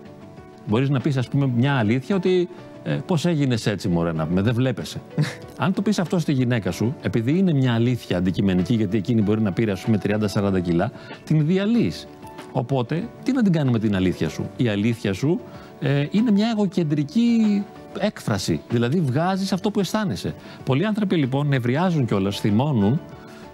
μπορείς 0.70 0.90
να 0.90 1.00
πεις 1.00 1.18
ας 1.18 1.28
πούμε 1.28 1.50
μια 1.56 1.74
αλήθεια 1.74 2.16
ότι 2.16 2.50
ε, 2.84 3.00
Πώς 3.06 3.26
έγινες 3.26 3.66
έτσι, 3.66 3.88
Μωρέ, 3.88 4.12
να 4.12 4.28
πούμε, 4.28 4.42
δεν 4.42 4.54
βλέπεσαι. 4.54 5.02
Αν 5.64 5.74
το 5.74 5.82
πεις 5.82 6.00
αυτό 6.00 6.20
στη 6.20 6.32
γυναίκα 6.32 6.72
σου, 6.72 6.96
επειδή 7.02 7.38
είναι 7.38 7.54
μια 7.54 7.74
αλήθεια 7.74 8.18
αντικειμενική, 8.18 8.74
γιατί 8.74 8.98
εκείνη 8.98 9.22
μπορεί 9.22 9.42
να 9.42 9.52
πήρε, 9.52 9.72
ας 9.72 9.82
πούμε, 9.82 10.00
30-40 10.34 10.62
κιλά, 10.62 10.92
την 11.24 11.46
διαλύεις. 11.46 12.08
Οπότε, 12.52 13.04
τι 13.24 13.32
να 13.32 13.44
την 13.44 13.52
κάνουμε 13.52 13.80
την 13.80 13.96
αλήθεια 13.96 14.30
σου; 14.30 14.50
Η 14.58 14.68
αλήθεια 14.68 15.14
σου 15.14 15.40
ε, 15.80 16.06
είναι 16.12 16.32
μια 16.32 16.48
εγωκεντρική 16.50 17.64
έκφραση. 18.00 18.62
Δηλαδή, 18.70 19.00
βγάζεις 19.00 19.52
αυτό 19.52 19.72
που 19.72 19.80
αισθάνεσαι. 19.80 20.34
Πολλοί 20.66 20.86
άνθρωποι 20.86 21.16
λοιπόν 21.16 21.48
νευριάζουν 21.48 22.06
κιόλας, 22.06 22.40
θυμώνουν 22.40 23.02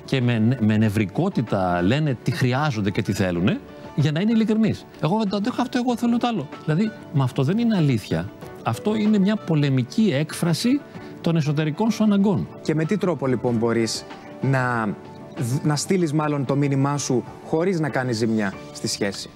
και 0.05 0.21
με, 0.21 0.57
με 0.59 0.77
νευρικότητα 0.77 1.81
λένε 1.81 2.17
τι 2.23 2.31
χρειάζονται 2.31 2.91
και 2.91 3.01
τι 3.01 3.13
θέλουν, 3.13 3.59
για 3.95 4.11
να 4.11 4.19
είναι 4.19 4.31
ειλικρινείς. 4.31 4.85
Εγώ 5.01 5.17
δεν 5.17 5.29
το 5.29 5.35
αντέχω 5.35 5.61
αυτό, 5.61 5.77
εγώ 5.77 5.97
θέλω 5.97 6.17
το 6.17 6.27
άλλο. 6.27 6.47
Δηλαδή, 6.63 6.91
με 7.13 7.23
αυτό 7.23 7.43
δεν 7.43 7.57
είναι 7.57 7.75
αλήθεια. 7.75 8.29
Αυτό 8.63 8.95
είναι 8.95 9.17
μια 9.17 9.35
πολεμική 9.35 10.11
έκφραση 10.13 10.81
των 11.21 11.35
εσωτερικών 11.35 11.91
σου 11.91 12.03
αναγκών. 12.03 12.47
Και 12.61 12.75
με 12.75 12.85
τι 12.85 12.97
τρόπο 12.97 13.27
λοιπόν 13.27 13.55
μπορείς 13.55 14.05
να, 14.41 14.95
να 15.63 15.75
στείλεις 15.75 16.13
μάλλον 16.13 16.45
το 16.45 16.55
μήνυμά 16.55 16.97
σου 16.97 17.23
χωρίς 17.45 17.79
να 17.79 17.89
κάνεις 17.89 18.17
ζημιά 18.17 18.53
στη 18.73 18.87
σχέση; 18.87 19.29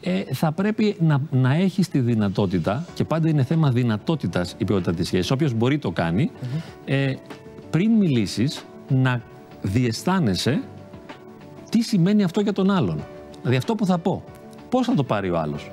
Ε, 0.00 0.22
θα 0.32 0.52
πρέπει 0.52 0.96
να, 1.00 1.20
να 1.30 1.54
έχεις 1.54 1.88
τη 1.88 1.98
δυνατότητα, 1.98 2.86
και 2.94 3.04
πάντα 3.04 3.28
είναι 3.28 3.42
θέμα 3.44 3.70
δυνατότητας 3.70 4.54
η 4.58 4.64
ποιότητα 4.64 4.94
της 4.94 5.06
σχέσης, 5.06 5.30
όποιος 5.30 5.52
μπορεί 5.52 5.78
το 5.78 5.90
κάνει, 5.90 6.30
ε, 6.84 7.14
πριν 7.70 7.90
μιλήσεις 7.90 8.64
να 8.88 9.22
διαισθάνεσαι 9.62 10.62
τι 11.70 11.82
σημαίνει 11.82 12.22
αυτό 12.22 12.40
για 12.40 12.52
τον 12.52 12.70
άλλον. 12.70 13.04
Δηλαδή 13.44 13.58
αυτό 13.58 13.74
που 13.74 13.86
θα 13.86 13.98
πω, 13.98 14.24
πώς 14.68 14.86
θα 14.86 14.94
το 14.94 15.04
πάρει 15.04 15.30
ο 15.30 15.38
άλλος; 15.38 15.70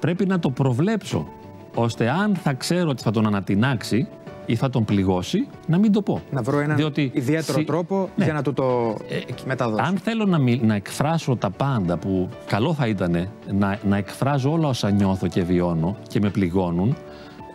Πρέπει 0.00 0.26
να 0.26 0.38
το 0.38 0.50
προβλέψω, 0.50 1.28
ώστε 1.74 2.10
αν 2.10 2.34
θα 2.34 2.52
ξέρω 2.52 2.88
ότι 2.88 3.02
θα 3.02 3.10
τον 3.10 3.26
ανατινάξει 3.26 4.08
ή 4.46 4.56
θα 4.56 4.70
τον 4.70 4.84
πληγώσει, 4.84 5.46
να 5.66 5.78
μην 5.78 5.92
το 5.92 6.02
πω. 6.02 6.22
Να 6.30 6.42
βρω 6.42 6.58
έναν 6.60 6.76
Διότι 6.76 7.10
ιδιαίτερο 7.14 7.64
τρόπο 7.64 8.08
ναι. 8.16 8.24
για 8.24 8.32
να 8.32 8.42
του 8.42 8.52
το 8.52 8.96
ε, 9.08 9.18
μεταδώσω. 9.46 9.82
Αν 9.82 9.96
θέλω 9.96 10.24
να, 10.24 10.38
να 10.60 10.74
εκφράσω 10.74 11.36
τα 11.36 11.50
πάντα 11.50 11.96
που 11.96 12.28
καλό 12.46 12.74
θα 12.74 12.86
ήταν 12.86 13.28
να, 13.52 13.78
να 13.88 13.96
εκφράζω 13.96 14.52
όλα 14.52 14.68
όσα 14.68 14.90
νιώθω 14.90 15.26
και 15.26 15.42
βιώνω 15.42 15.96
και 16.08 16.20
με 16.20 16.30
πληγώνουν, 16.30 16.96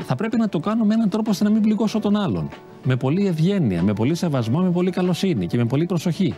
θα 0.03 0.15
πρέπει 0.15 0.37
να 0.37 0.49
το 0.49 0.59
κάνω 0.59 0.83
με 0.83 0.93
έναν 0.93 1.09
τρόπο 1.09 1.29
ώστε 1.29 1.43
να 1.43 1.49
μην 1.49 1.61
πληγώσω 1.61 1.99
τον 1.99 2.15
άλλον. 2.15 2.49
Με 2.83 2.95
πολύ 2.95 3.27
ευγένεια, 3.27 3.83
με 3.83 3.93
πολύ 3.93 4.15
σεβασμό, 4.15 4.59
με 4.59 4.71
πολύ 4.71 4.91
καλοσύνη 4.91 5.47
και 5.47 5.57
με 5.57 5.65
πολύ 5.65 5.85
προσοχή. 5.85 6.35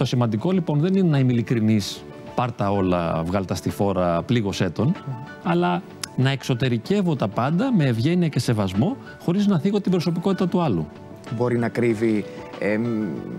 Το 0.00 0.06
σημαντικό 0.06 0.50
λοιπόν 0.50 0.80
δεν 0.80 0.94
είναι 0.94 1.08
να 1.08 1.18
είμαι 1.18 1.32
ειλικρινής, 1.32 2.04
πάρτα 2.34 2.70
όλα, 2.70 3.22
βγάλτα 3.24 3.54
στη 3.54 3.70
φόρα, 3.70 4.22
πλήγωσέ 4.22 4.70
τον, 4.70 4.94
αλλά 5.42 5.82
να 6.16 6.30
εξωτερικεύω 6.30 7.16
τα 7.16 7.28
πάντα 7.28 7.72
με 7.72 7.84
ευγένεια 7.84 8.28
και 8.28 8.38
σεβασμό, 8.38 8.96
χωρίς 9.22 9.46
να 9.46 9.58
θίγω 9.58 9.80
την 9.80 9.90
προσωπικότητα 9.90 10.48
του 10.48 10.60
άλλου. 10.60 10.88
Μπορεί 11.36 11.58
να 11.58 11.68
κρύβει 11.68 12.24
ε, 12.58 12.78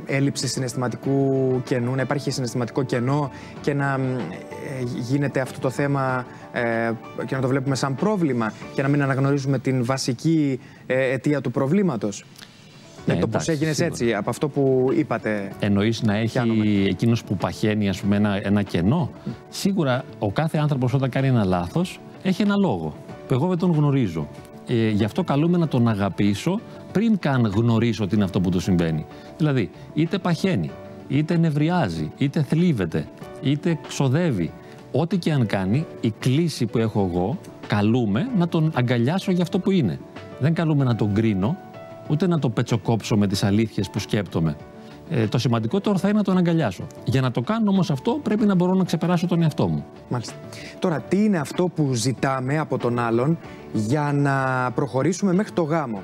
έλλειψη 0.06 0.48
συναισθηματικού 0.48 1.62
κενού, 1.66 1.96
να 1.96 2.02
υπάρχει 2.02 2.32
συναισθηματικό 2.32 2.84
κενό 2.84 3.32
και 3.62 3.74
να 3.74 3.94
ε, 3.94 4.84
γίνεται 5.10 5.40
αυτό 5.40 5.60
το 5.60 5.70
θέμα 5.70 6.26
ε, 6.52 6.92
και 7.26 7.36
να 7.36 7.42
το 7.42 7.48
βλέπουμε 7.48 7.76
σαν 7.76 7.96
πρόβλημα 7.96 8.54
και 8.74 8.82
να 8.82 8.88
μην 8.88 9.02
αναγνωρίζουμε 9.02 9.60
την 9.60 9.86
βασική 9.86 10.60
ε, 10.86 11.12
αιτία 11.12 11.42
του 11.42 11.52
προβλήματος. 11.52 12.26
Ναι, 13.06 13.16
το 13.16 13.28
πώ 13.28 13.40
έγινε 13.46 13.74
έτσι, 13.78 14.14
από 14.14 14.30
αυτό 14.30 14.48
που 14.50 14.90
είπατε. 14.98 15.52
Εννοείς 15.60 16.02
να 16.02 16.16
έχει 16.16 16.40
εκείνος 16.88 17.24
που 17.24 17.36
παχαίνει 17.36 17.90
ας 17.90 18.02
πούμε, 18.02 18.16
ένα, 18.16 18.40
ένα 18.44 18.62
κενό. 18.62 19.10
Σίγουρα 19.50 20.04
ο 20.20 20.32
κάθε 20.32 20.58
άνθρωπος 20.58 20.94
όταν 20.94 21.10
κάνει 21.10 21.28
ένα 21.28 21.44
λάθος 21.44 22.00
έχει 22.24 22.42
ένα 22.42 22.56
λόγο 22.56 22.94
που 23.28 23.34
εγώ 23.34 23.48
δεν 23.48 23.58
τον 23.58 23.72
γνωρίζω. 23.72 24.28
Ε, 24.68 24.90
γι' 24.90 25.04
αυτό 25.04 25.24
καλούμε 25.24 25.58
να 25.58 25.68
τον 25.68 25.88
αγαπήσω 25.88 26.60
πριν 26.92 27.20
καν 27.20 27.46
γνωρίσω 27.56 28.08
τι 28.08 28.16
είναι 28.16 28.24
αυτό 28.24 28.42
που 28.42 28.50
του 28.50 28.60
συμβαίνει. 28.60 29.06
Δηλαδή, 29.38 29.70
είτε 29.94 30.18
παχαίνει, 30.18 30.72
είτε 31.08 31.38
νευριάζει, 31.38 32.12
είτε 32.18 32.42
θλίβεται, 32.42 33.06
είτε 33.42 33.80
ξοδεύει. 33.88 34.52
Ό,τι 34.92 35.18
και 35.18 35.32
αν 35.32 35.46
κάνει, 35.46 35.86
η 36.02 36.14
κλίση 36.20 36.66
που 36.66 36.78
έχω 36.78 37.10
εγώ, 37.12 37.38
καλούμε 37.68 38.30
να 38.38 38.48
τον 38.48 38.72
αγκαλιάσω 38.76 39.32
για 39.32 39.44
αυτό 39.44 39.60
που 39.60 39.72
είναι. 39.72 40.00
Δεν 40.40 40.54
καλούμε 40.54 40.84
να 40.84 40.96
τον 40.96 41.14
κρίνω, 41.14 41.58
ούτε 42.08 42.28
να 42.28 42.40
το 42.40 42.50
πετσοκόψω 42.50 43.18
με 43.18 43.28
τις 43.28 43.44
αλήθειες 43.44 43.90
που 43.90 44.00
σκέπτομαι. 44.00 44.56
Ε, 45.14 45.28
το 45.28 45.38
σημαντικότερο 45.38 45.98
θα 45.98 46.08
είναι 46.08 46.18
να 46.18 46.24
τον 46.24 46.38
αγκαλιάσω. 46.38 46.88
Για 47.06 47.22
να 47.22 47.32
το 47.32 47.42
κάνω 47.42 47.70
όμως 47.70 47.92
αυτό, 47.92 48.20
πρέπει 48.24 48.46
να 48.46 48.56
μπορώ 48.56 48.74
να 48.74 48.84
ξεπεράσω 48.84 49.28
τον 49.28 49.42
εαυτό 49.42 49.68
μου. 49.68 49.86
Μάλιστα. 50.10 50.34
Τώρα, 50.80 51.00
τι 51.00 51.24
είναι 51.24 51.38
αυτό 51.38 51.68
που 51.68 51.94
ζητάμε 51.94 52.58
από 52.58 52.78
τον 52.78 53.00
άλλον 53.00 53.38
για 53.74 54.12
να 54.14 54.36
προχωρήσουμε 54.76 55.34
μέχρι 55.34 55.52
το 55.52 55.62
γάμο; 55.62 56.02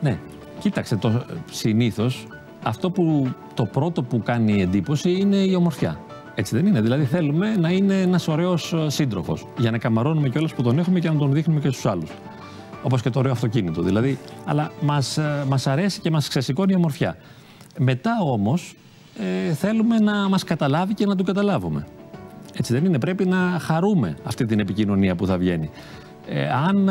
Ναι, 0.00 0.18
κοίταξε, 0.58 0.96
το, 0.96 1.24
συνήθως 1.50 2.26
αυτό 2.62 2.90
που 2.90 3.32
το 3.54 3.64
πρώτο 3.64 4.02
που 4.02 4.22
κάνει 4.22 4.62
εντύπωση 4.62 5.10
είναι 5.10 5.36
η 5.36 5.54
ομορφιά. 5.54 6.00
Έτσι 6.34 6.56
δεν 6.56 6.66
είναι; 6.66 6.80
Δηλαδή 6.80 7.04
θέλουμε 7.04 7.56
να 7.56 7.70
είναι 7.70 8.00
ένας 8.00 8.28
ωραίος 8.28 8.72
ε, 8.72 8.90
σύντροφος. 8.90 9.46
Για 9.58 9.70
να 9.70 9.78
καμαρώνουμε 9.78 10.28
κιόλας 10.28 10.54
που 10.54 10.62
τον 10.62 10.78
έχουμε 10.78 10.98
και 10.98 11.08
να 11.08 11.16
τον 11.16 11.32
δείχνουμε 11.32 11.60
και 11.60 11.68
στους 11.68 11.86
άλλους. 11.86 12.10
Όπως 12.82 13.02
και 13.02 13.10
το 13.10 13.18
ωραίο 13.18 13.32
αυτοκίνητο. 13.32 13.82
Δηλαδή, 13.82 14.18
αλλά 14.44 14.70
μας 14.80 15.18
μας 15.48 15.66
ε, 15.66 15.70
αρέσει 15.70 16.00
και 16.00 16.10
μας 16.10 16.28
ξεσηκώνει 16.28 16.72
η 16.72 16.76
ομορφιά. 16.76 17.16
Μετά 17.78 18.18
όμως 18.22 18.76
ε, 19.48 19.52
θέλουμε 19.52 19.98
να 19.98 20.28
μας 20.28 20.44
καταλάβει 20.44 20.94
και 20.94 21.06
να 21.06 21.16
τον 21.16 21.26
καταλάβουμε. 21.26 21.86
Έτσι 22.54 22.72
δεν 22.72 22.84
είναι; 22.84 22.98
Πρέπει 22.98 23.24
να 23.24 23.58
χαρούμε 23.60 24.16
αυτή 24.24 24.46
την 24.46 24.60
επικοινωνία 24.60 25.14
που 25.14 25.26
θα 25.26 25.38
βγαίνει. 25.38 25.70
Ε, 26.26 26.48
αν 26.48 26.90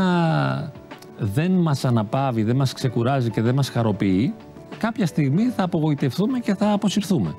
δεν 1.20 1.52
μας 1.52 1.86
αναπαύει, 1.86 2.44
δεν 2.44 2.56
μας 2.56 2.74
ξεκουράζει 2.74 3.30
και 3.30 3.42
δεν 3.42 3.56
μας 3.56 3.70
χαροποιεί, 3.70 4.34
κάποια 4.78 5.06
στιγμή 5.06 5.44
θα 5.56 5.64
απογοητευτούμε 5.64 6.40
και 6.40 6.56
θα 6.56 6.72
αποσυρθούμε. 6.72 7.36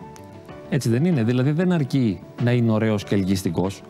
Έτσι 0.68 0.88
δεν 0.88 1.04
είναι; 1.04 1.22
Δηλαδή 1.22 1.50
δεν 1.50 1.72
αρκεί 1.72 2.20
να 2.42 2.52
είναι 2.52 2.72
ωραίος 2.72 3.04
και 3.04 3.14
ελκυστικός. 3.14 3.82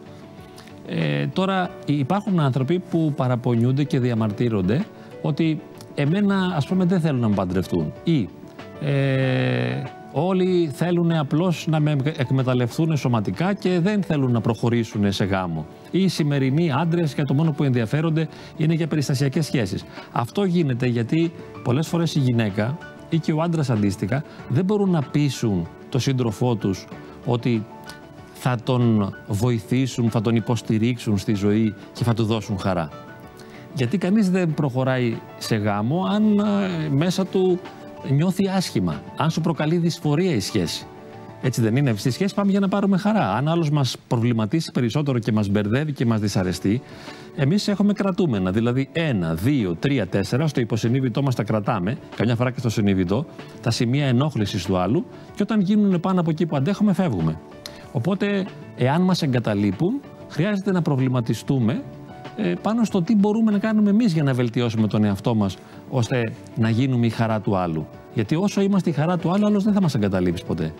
Ε, 0.86 1.26
τώρα 1.26 1.70
υπάρχουν 1.86 2.40
άνθρωποι 2.40 2.78
που 2.78 3.12
παραπονιούνται 3.16 3.84
και 3.84 4.00
διαμαρτύρονται 4.00 4.84
ότι 5.22 5.60
εμένα 5.94 6.52
ας 6.56 6.66
πούμε 6.66 6.84
δεν 6.84 7.00
θέλουν 7.00 7.20
να 7.20 7.28
με 7.28 7.34
παντρευτούν 7.34 7.92
ή 8.04 8.28
ε, 8.80 9.82
όλοι 10.12 10.70
θέλουν 10.74 11.12
απλώς 11.12 11.66
να 11.68 11.80
με 11.80 11.96
εκμεταλλευτούν 12.16 12.96
σωματικά 12.96 13.54
και 13.54 13.80
δεν 13.80 14.02
θέλουν 14.02 14.32
να 14.32 14.40
προχωρήσουν 14.40 15.12
σε 15.12 15.24
γάμο. 15.24 15.66
Ή 15.90 16.02
οι 16.02 16.08
σημερινοί 16.08 16.72
άντρες 16.72 17.14
και 17.14 17.22
το 17.22 17.34
μόνο 17.34 17.52
που 17.52 17.64
ενδιαφέρονται 17.64 18.28
είναι 18.56 18.74
για 18.74 18.86
περιστασιακές 18.86 19.46
σχέσεις. 19.46 19.84
Αυτό 20.12 20.44
γίνεται 20.44 20.86
γιατί 20.86 21.32
πολλές 21.62 21.88
φορές 21.88 22.14
η 22.14 22.18
γυναίκα 22.18 22.78
ή 23.08 23.18
και 23.18 23.32
ο 23.32 23.42
άντρας 23.42 23.70
αντίστοιχα 23.70 24.24
δεν 24.48 24.64
μπορούν 24.64 24.90
να 24.90 25.02
πείσουν 25.02 25.68
το 25.88 25.98
σύντροφό 25.98 26.54
τους 26.54 26.86
ότι 27.24 27.64
θα 28.44 28.56
τον 28.64 29.14
βοηθήσουν, 29.26 30.10
θα 30.10 30.20
τον 30.20 30.36
υποστηρίξουν 30.36 31.18
στη 31.18 31.34
ζωή 31.34 31.74
και 31.92 32.04
θα 32.04 32.14
του 32.14 32.24
δώσουν 32.24 32.58
χαρά. 32.58 32.88
Γιατί 33.74 33.98
κανείς 33.98 34.30
δεν 34.30 34.54
προχωράει 34.54 35.16
σε 35.38 35.56
γάμο 35.56 36.04
αν 36.10 36.38
ε, 36.38 36.88
μέσα 36.90 37.26
του 37.26 37.60
νιώθει 38.10 38.48
άσχημα, 38.48 39.02
αν 39.16 39.30
σου 39.30 39.40
προκαλεί 39.40 39.76
δυσφορία 39.76 40.34
η 40.34 40.40
σχέση. 40.40 40.86
Έτσι 41.42 41.60
δεν 41.60 41.76
είναι. 41.76 41.94
Στη 41.96 42.10
σχέση 42.10 42.34
πάμε 42.34 42.50
για 42.50 42.60
να 42.60 42.68
πάρουμε 42.68 42.96
χαρά. 42.96 43.32
Αν 43.32 43.48
άλλος 43.48 43.70
μας 43.70 43.96
προβληματίσει 44.08 44.70
περισσότερο 44.72 45.18
και 45.18 45.32
μας 45.32 45.48
μπερδεύει 45.48 45.92
και 45.92 46.06
μας 46.06 46.20
δυσαρεστεί, 46.20 46.82
εμείς 47.36 47.68
έχουμε 47.68 47.92
κρατούμενα. 47.92 48.50
Δηλαδή, 48.50 48.88
ένα, 48.92 49.34
δύο, 49.34 49.74
τρία, 49.74 50.06
τέσσερα, 50.06 50.46
στο 50.46 50.60
υποσυνείδητό 50.60 51.22
μας 51.22 51.34
τα 51.34 51.42
κρατάμε, 51.42 51.98
καμιά 52.16 52.36
φορά 52.36 52.50
και 52.50 52.58
στο 52.58 52.68
συνείδητο, 52.68 53.26
τα 53.60 53.70
σημεία 53.70 54.06
ενόχλησης 54.06 54.64
του 54.64 54.76
άλλου, 54.76 55.04
και 55.34 55.42
όταν 55.42 55.60
γίνουν 55.60 56.00
πάνω 56.00 56.20
από 56.20 56.30
εκεί 56.30 56.46
που 56.46 56.56
αντέχουμε, 56.56 56.92
φεύγουμε. 56.92 57.38
Οπότε, 57.92 58.46
εάν 58.76 59.02
μας 59.02 59.22
εγκαταλείπουν, 59.22 60.00
χρειάζεται 60.28 60.72
να 60.72 60.82
προβληματιστούμε 60.82 61.82
ε, 62.36 62.54
πάνω 62.62 62.84
στο 62.84 63.02
τι 63.02 63.16
μπορούμε 63.16 63.50
να 63.50 63.58
κάνουμε 63.58 63.90
εμείς 63.90 64.12
για 64.12 64.22
να 64.22 64.34
βελτιώσουμε 64.34 64.86
τον 64.86 65.04
εαυτό 65.04 65.34
μας, 65.34 65.56
ώστε 65.90 66.32
να 66.56 66.70
γίνουμε 66.70 67.06
η 67.06 67.10
χαρά 67.10 67.40
του 67.40 67.56
άλλου. 67.56 67.86
Γιατί 68.14 68.34
όσο 68.34 68.60
είμαστε 68.60 68.90
η 68.90 68.92
χαρά 68.92 69.18
του 69.18 69.32
άλλου, 69.32 69.46
άλλος 69.46 69.64
δεν 69.64 69.72
θα 69.72 69.80
μας 69.80 69.94
εγκαταλείψει 69.94 70.44
ποτέ. 70.44 70.72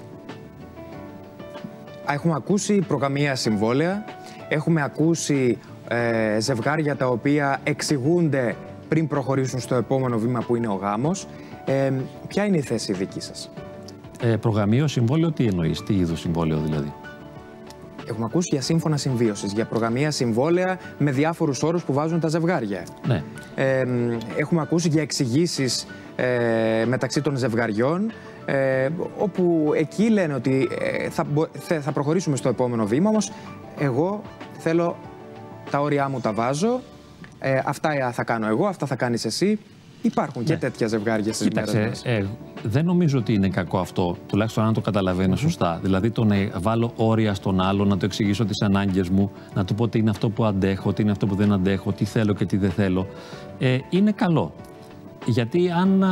Έχουμε 2.09 2.35
ακούσει 2.35 2.79
προγαμία 2.79 3.35
συμβόλαια, 3.35 4.05
έχουμε 4.48 4.83
ακούσει 4.83 5.59
ε, 5.88 6.40
ζευγάρια 6.40 6.96
τα 6.96 7.07
οποία 7.07 7.61
εξηγούνται 7.64 8.57
πριν 8.88 9.07
προχωρήσουν 9.07 9.61
στο 9.61 9.75
επόμενο 9.75 10.18
βήμα 10.18 10.40
που 10.40 10.57
είναι 10.57 10.68
ο 10.68 10.75
γάμος. 10.75 11.27
Ε, 11.64 11.92
ποια 12.29 12.44
είναι 12.44 12.57
η 12.57 12.61
θέση 12.61 12.92
δική 12.92 13.20
σας; 13.20 13.51
Ε, 14.22 14.37
προγαμείο 14.37 14.87
συμβόλαιο 14.87 15.33
τι 15.33 15.46
εννοείς, 15.46 15.83
τι 15.83 15.94
είδους 15.94 16.20
συμβόλαιο 16.20 16.59
δηλαδή; 16.59 16.92
Έχουμε 18.09 18.25
ακούσει 18.25 18.49
για 18.53 18.62
σύμφωνα 18.62 18.97
συμβίωσης, 18.97 19.53
για 19.53 19.65
προγαμία 19.65 20.11
συμβόλαια 20.11 20.79
με 20.99 21.11
διάφορους 21.11 21.62
όρους 21.62 21.83
που 21.85 21.93
βάζουν 21.93 22.21
τα 22.21 22.29
ζευγάρια. 22.29 22.87
Ναι. 23.07 23.23
Ε, 23.55 23.85
έχουμε 24.37 24.61
ακούσει 24.61 24.88
για 24.88 25.03
εξηγήσεις 25.03 25.87
ε, 26.17 26.85
μεταξύ 26.87 27.21
των 27.21 27.37
ζευγαριών. 27.37 28.12
Ε, 28.45 28.88
όπου 29.19 29.73
εκεί 29.77 30.09
λένε 30.09 30.35
ότι 30.35 30.69
ε, 30.81 31.09
θα, 31.11 31.27
θα 31.81 31.93
προχωρήσουμε 31.93 32.37
στο 32.37 32.49
επόμενο 32.49 32.87
βήμα, 32.87 33.09
όμως 33.09 33.33
εγώ 33.79 34.23
θέλω 34.59 34.97
τα 35.71 35.81
όρια 35.81 36.09
μου 36.09 36.21
τα 36.21 36.33
βάζω, 36.33 36.81
ε, 37.38 37.61
αυτά 37.65 38.12
θα 38.12 38.25
κάνω 38.25 38.47
εγώ, 38.47 38.67
αυτά 38.67 38.87
θα 38.87 38.97
κάνεις 38.97 39.25
εσύ. 39.25 39.59
Υπάρχουν 40.03 40.45
και 40.45 40.53
ναι. 40.53 40.59
τέτοια 40.59 40.87
ζευγάρια 40.87 41.33
στις 41.33 41.49
Κοίταξε, 41.49 41.77
μέρες 41.77 42.03
ε, 42.05 42.27
δεν 42.62 42.85
νομίζω 42.85 43.18
ότι 43.18 43.33
είναι 43.33 43.48
κακό 43.48 43.79
αυτό, 43.79 44.16
τουλάχιστον 44.27 44.64
αν 44.64 44.72
το 44.72 44.81
καταλαβαίνω 44.81 45.37
σωστά. 45.37 45.81
Δηλαδή 45.83 46.11
το 46.11 46.25
να 46.25 46.37
βάλω 46.61 46.92
όρια 46.96 47.35
στον 47.35 47.61
άλλο, 47.61 47.85
να 47.85 47.96
το 47.96 48.05
εξηγήσω 48.05 48.44
τις 48.44 48.62
ανάγκες 48.62 49.09
μου, 49.09 49.31
να 49.55 49.64
του 49.64 49.75
πω 49.75 49.88
τι 49.88 49.98
είναι 49.98 50.11
αυτό 50.11 50.31
που 50.31 50.44
αντέχω, 50.44 50.92
τι 50.92 51.03
είναι 51.03 51.11
αυτό 51.11 51.27
που 51.27 51.35
δεν 51.35 51.53
αντέχω, 51.53 51.92
τι 51.92 52.05
θέλω 52.05 52.35
και 52.35 52.44
τι 52.44 52.57
δεν 52.57 52.70
θέλω, 52.70 53.07
ε, 53.59 53.79
είναι 53.90 54.12
καλό. 54.12 54.53
γιατί 55.27 55.70
αν 55.70 56.05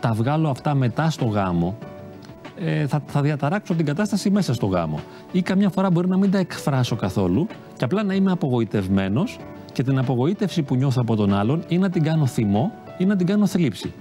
τα 0.00 0.12
βγάλω 0.12 0.48
αυτά 0.48 0.74
μετά 0.74 1.10
στο 1.10 1.24
γάμο, 1.24 1.78
ε, 2.58 2.86
θα, 2.86 3.02
θα 3.06 3.20
διαταράξω 3.20 3.74
την 3.74 3.86
κατάσταση 3.86 4.30
μέσα 4.30 4.54
στο 4.54 4.66
γάμο. 4.66 5.00
Ή 5.32 5.42
καμιά 5.42 5.70
φορά 5.70 5.90
μπορεί 5.90 6.08
να 6.08 6.16
μην 6.16 6.30
τα 6.30 6.38
εκφράσω 6.38 6.96
καθόλου 6.96 7.46
και 7.76 7.84
απλά 7.84 8.02
να 8.02 8.14
είμαι 8.14 8.32
απογοητευμένος 8.32 9.38
και 9.72 9.82
την 9.82 9.98
απογοήτευση 9.98 10.62
που 10.62 10.74
νιώθω 10.74 11.00
από 11.00 11.16
τον 11.16 11.34
άλλον 11.34 11.64
ή 11.68 11.78
να 11.78 11.90
την 11.90 12.02
κάνω 12.02 12.26
θυμό 12.26 12.72
ή 12.98 13.04
να 13.04 13.16
την 13.16 13.26
κάνω 13.26 13.46
θλίψη. 13.46 13.92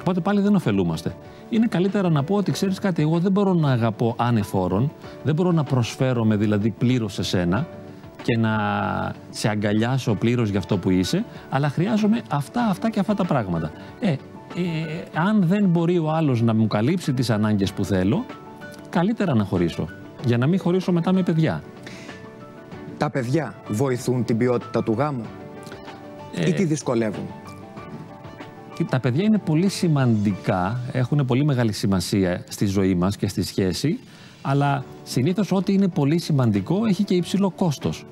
Οπότε 0.00 0.20
πάλι 0.20 0.40
δεν 0.40 0.54
ωφελούμαστε. 0.54 1.14
Είναι 1.50 1.66
καλύτερα 1.66 2.08
να 2.08 2.22
πω 2.22 2.34
ότι 2.34 2.52
ξέρεις 2.52 2.78
κάτι, 2.78 3.02
εγώ 3.02 3.18
δεν 3.18 3.32
μπορώ 3.32 3.52
να 3.52 3.70
αγαπώ 3.70 4.14
ανεφόρον, 4.18 4.92
δεν 5.22 5.34
μπορώ 5.34 5.52
να 5.52 5.64
προσφέρομαι 5.64 6.36
δηλαδή 6.36 6.70
πλήρως 6.70 7.14
σε 7.14 7.22
σένα 7.22 7.66
και 8.22 8.36
να 8.36 8.52
σε 9.30 9.48
αγκαλιάσω 9.48 10.14
πλήρως 10.14 10.48
για 10.48 10.58
αυτό 10.58 10.78
που 10.78 10.90
είσαι, 10.90 11.24
αλλά 11.50 11.68
χρειάζομαι 11.68 12.22
αυτά, 12.30 12.66
αυτά 12.70 12.90
και 12.90 13.00
αυτά 13.00 13.14
τα 13.14 13.24
πράγματα. 13.24 13.70
Ε, 14.00 14.10
ε, 14.10 14.16
αν 15.14 15.42
δεν 15.46 15.64
μπορεί 15.64 15.98
ο 15.98 16.10
άλλος 16.10 16.42
να 16.42 16.54
μου 16.54 16.66
καλύψει 16.66 17.12
τις 17.12 17.30
ανάγκες 17.30 17.72
που 17.72 17.84
θέλω, 17.84 18.24
καλύτερα 18.90 19.34
να 19.34 19.44
χωρίσω. 19.44 19.88
Για 20.24 20.38
να 20.38 20.46
μην 20.46 20.58
χωρίσω 20.58 20.92
μετά 20.92 21.12
με 21.12 21.22
παιδιά. 21.22 21.62
Τα 22.98 23.10
παιδιά 23.10 23.54
βοηθούν 23.68 24.24
την 24.24 24.36
ποιότητα 24.36 24.82
του 24.82 24.94
γάμου 24.98 25.24
ε, 26.34 26.48
ή 26.48 26.52
τη 26.52 26.64
δυσκολεύουν; 26.64 27.26
Τα 28.84 29.00
παιδιά 29.00 29.24
είναι 29.24 29.38
πολύ 29.38 29.68
σημαντικά, 29.68 30.80
έχουν 30.92 31.24
πολύ 31.26 31.44
μεγάλη 31.44 31.72
σημασία 31.72 32.44
στη 32.48 32.66
ζωή 32.66 32.94
μας 32.94 33.16
και 33.16 33.28
στη 33.28 33.42
σχέση, 33.42 33.98
αλλά 34.42 34.84
συνήθως 35.02 35.52
ό,τι 35.52 35.72
είναι 35.72 35.88
πολύ 35.88 36.18
σημαντικό 36.18 36.86
έχει 36.86 37.04
και 37.04 37.14
υψηλό 37.14 37.50
κόστος. 37.50 38.06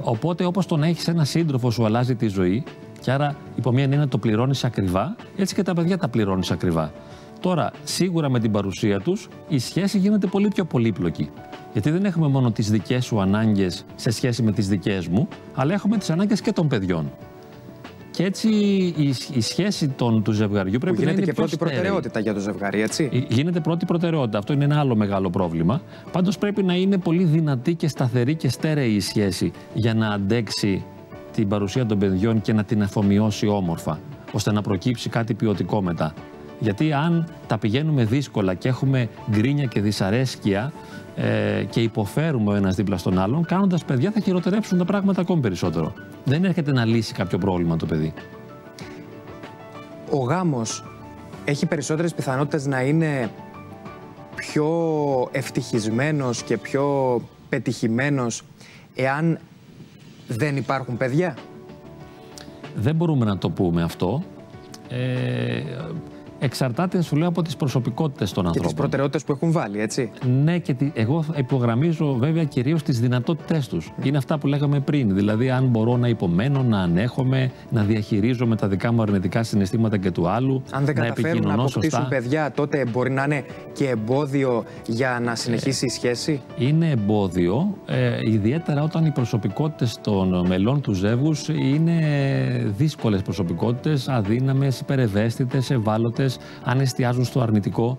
Οπότε 0.00 0.44
όπως 0.44 0.66
το 0.66 0.76
να 0.76 0.86
έχεις 0.86 1.08
ένα 1.08 1.24
σύντροφο 1.24 1.70
σου 1.70 1.84
αλλάζει 1.84 2.14
τη 2.14 2.26
ζωή 2.26 2.64
και 3.00 3.10
άρα 3.10 3.36
υπό 3.56 3.72
μία 3.72 3.84
είναι 3.84 4.06
το 4.06 4.18
πληρώνεις 4.18 4.64
ακριβά, 4.64 5.16
έτσι 5.36 5.54
και 5.54 5.62
τα 5.62 5.74
παιδιά 5.74 5.98
τα 5.98 6.08
πληρώνεις 6.08 6.50
ακριβά. 6.50 6.92
Τώρα, 7.40 7.72
σίγουρα 7.84 8.30
με 8.30 8.40
την 8.40 8.52
παρουσία 8.52 9.00
τους, 9.00 9.28
η 9.48 9.58
σχέση 9.58 9.98
γίνεται 9.98 10.26
πολύ 10.26 10.48
πιο 10.48 10.64
πολύπλοκη. 10.64 11.30
Γιατί 11.72 11.90
δεν 11.90 12.04
έχουμε 12.04 12.28
μόνο 12.28 12.50
τις 12.50 12.70
δικές 12.70 13.04
σου 13.04 13.20
ανάγκες 13.20 13.84
σε 13.94 14.10
σχέση 14.10 14.42
με 14.42 14.52
τις 14.52 14.68
δικές 14.68 15.08
μου, 15.08 15.28
αλλά 15.54 15.74
έχουμε 15.74 15.96
τις 15.96 16.10
ανάγκες 16.10 16.40
και 16.40 16.52
των 16.52 16.68
παιδιών. 16.68 17.10
Και 18.14 18.24
έτσι 18.24 18.48
η, 18.96 19.14
η 19.34 19.40
σχέση 19.40 19.88
των, 19.88 20.22
του 20.22 20.32
ζευγαριού 20.32 20.78
πρέπει 20.78 21.04
να 21.04 21.10
είναι 21.10 21.20
και 21.20 21.32
πρώτη 21.32 21.56
προτεραιότητα 21.56 22.20
για 22.20 22.34
το 22.34 22.40
ζευγάρι, 22.40 22.80
έτσι. 22.80 23.08
Ε, 23.12 23.34
γίνεται 23.34 23.60
πρώτη 23.60 23.84
προτεραιότητα. 23.84 24.38
Αυτό 24.38 24.52
είναι 24.52 24.64
ένα 24.64 24.78
άλλο 24.78 24.96
μεγάλο 24.96 25.30
πρόβλημα. 25.30 25.82
Πάντως 26.12 26.38
πρέπει 26.38 26.62
να 26.62 26.74
είναι 26.74 26.98
πολύ 26.98 27.24
δυνατή 27.24 27.74
και 27.74 27.88
σταθερή 27.88 28.34
και 28.34 28.48
στέρεη 28.48 28.92
η 28.92 29.00
σχέση 29.00 29.52
για 29.74 29.94
να 29.94 30.08
αντέξει 30.08 30.84
την 31.32 31.48
παρουσία 31.48 31.86
των 31.86 31.98
παιδιών 31.98 32.40
και 32.40 32.52
να 32.52 32.64
την 32.64 32.82
αφομοιώσει 32.82 33.46
όμορφα, 33.46 34.00
ώστε 34.32 34.52
να 34.52 34.62
προκύψει 34.62 35.08
κάτι 35.08 35.34
ποιοτικό 35.34 35.82
μετά. 35.82 36.14
Γιατί 36.58 36.92
αν 36.92 37.28
τα 37.46 37.58
πηγαίνουμε 37.58 38.04
δύσκολα 38.04 38.54
και 38.54 38.68
έχουμε 38.68 39.08
γκρίνια 39.30 39.64
και 39.64 39.80
δυσαρέσκεια 39.80 40.72
ε, 41.16 41.64
και 41.70 41.80
υποφέρουμε 41.80 42.52
ο 42.52 42.54
ένας 42.54 42.74
δίπλα 42.74 42.96
στον 42.96 43.18
άλλον, 43.18 43.44
κάνοντας 43.44 43.84
παιδιά 43.84 44.10
θα 44.10 44.20
χειροτερέψουν 44.20 44.78
τα 44.78 44.84
πράγματα 44.84 45.20
ακόμη 45.20 45.40
περισσότερο. 45.40 45.92
Δεν 46.24 46.44
έρχεται 46.44 46.72
να 46.72 46.84
λύσει 46.84 47.12
κάποιο 47.12 47.38
πρόβλημα 47.38 47.76
το 47.76 47.86
παιδί. 47.86 48.14
Ο 50.10 50.18
γάμος 50.18 50.84
έχει 51.44 51.66
περισσότερες 51.66 52.14
πιθανότητες 52.14 52.66
να 52.66 52.82
είναι 52.82 53.30
πιο 54.34 54.68
ευτυχισμένος 55.32 56.42
και 56.42 56.58
πιο 56.58 57.20
πετυχημένος 57.48 58.42
εάν 58.94 59.38
δεν 60.28 60.56
υπάρχουν 60.56 60.96
παιδιά; 60.96 61.36
Δεν 62.76 62.94
μπορούμε 62.94 63.24
να 63.24 63.38
το 63.38 63.50
πούμε 63.50 63.82
αυτό. 63.82 64.22
Ε, 64.88 65.62
εξαρτάται, 66.44 67.02
σου 67.02 67.16
λέω, 67.16 67.28
από 67.28 67.42
τις 67.42 67.56
προσωπικότητες 67.56 68.32
των 68.32 68.46
ανθρώπων. 68.46 68.60
Και 68.62 68.74
τις 68.74 68.80
προτεραιότητες 68.80 69.24
που 69.24 69.32
έχουν 69.32 69.52
βάλει, 69.52 69.80
έτσι. 69.80 70.10
Ναι, 70.44 70.58
και 70.58 70.74
τι, 70.74 70.90
εγώ 70.94 71.24
υπογραμμίζω 71.36 72.14
βέβαια 72.14 72.44
κυρίως 72.44 72.82
τις 72.82 73.00
δυνατότητές 73.00 73.68
τους. 73.68 73.92
Είναι 74.02 74.16
αυτά 74.16 74.38
που 74.38 74.46
λέγαμε 74.46 74.80
πριν. 74.80 75.14
Δηλαδή, 75.14 75.50
αν 75.50 75.64
μπορώ 75.66 75.96
να 75.96 76.08
υπομένω, 76.08 76.62
να 76.62 76.78
ανέχομαι, 76.78 77.50
να 77.70 77.82
διαχειρίζομαι 77.82 78.56
τα 78.56 78.68
δικά 78.68 78.92
μου 78.92 79.02
αρνητικά 79.02 79.42
συναισθήματα 79.42 79.96
και 79.96 80.10
του 80.10 80.28
άλλου. 80.28 80.62
Αν 80.70 80.84
δεν 80.84 80.94
καταφέρουν 80.94 81.46
να 81.46 81.54
αποκτήσουν 81.54 81.82
σωστά. 81.82 82.06
παιδιά, 82.08 82.52
τότε 82.54 82.86
μπορεί 82.92 83.10
να 83.10 83.24
είναι 83.24 83.44
και 83.72 83.88
εμπόδιο 83.88 84.64
για 84.86 85.20
να 85.22 85.34
συνεχίσει 85.34 85.86
η 85.86 85.88
σχέση; 85.88 86.40
Είναι 86.58 86.90
εμπόδιο, 86.90 87.76
ε, 87.86 88.18
ιδιαίτερα 88.22 88.82
όταν 88.82 89.04
οι 89.04 89.10
προσωπικότητες 89.10 89.98
των 90.02 90.46
μελών 90.46 90.80
του 90.80 90.92
ζεύγους 90.92 91.48
είναι 91.48 91.92
δύσκολες 92.76 93.22
προσωπικότητες, 93.22 94.08
αδύναμες, 94.08 94.80
υπερευαίσθητες, 94.80 95.70
ευάλωτες 95.70 96.33
αν 96.64 96.80
εστιάζουν 96.80 97.24
στο 97.24 97.40
αρνητικό. 97.40 97.98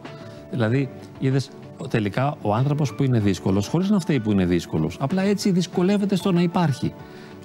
Δηλαδή, 0.52 0.89
είδες 1.19 1.50
τελικά 1.89 2.36
ο 2.41 2.54
άνθρωπος 2.54 2.93
που 2.93 3.04
είναι 3.04 3.19
δύσκολος, 3.19 3.67
χωρίς 3.67 3.89
να 3.89 4.00
φταίει 4.00 4.19
που 4.19 4.32
είναι 4.32 4.45
δύσκολος, 4.45 4.98
απλά 5.00 5.21
έτσι 5.21 5.52
δυσκολεύεται 5.52 6.15
στο 6.15 6.32
να 6.32 6.41
υπάρχει. 6.41 6.93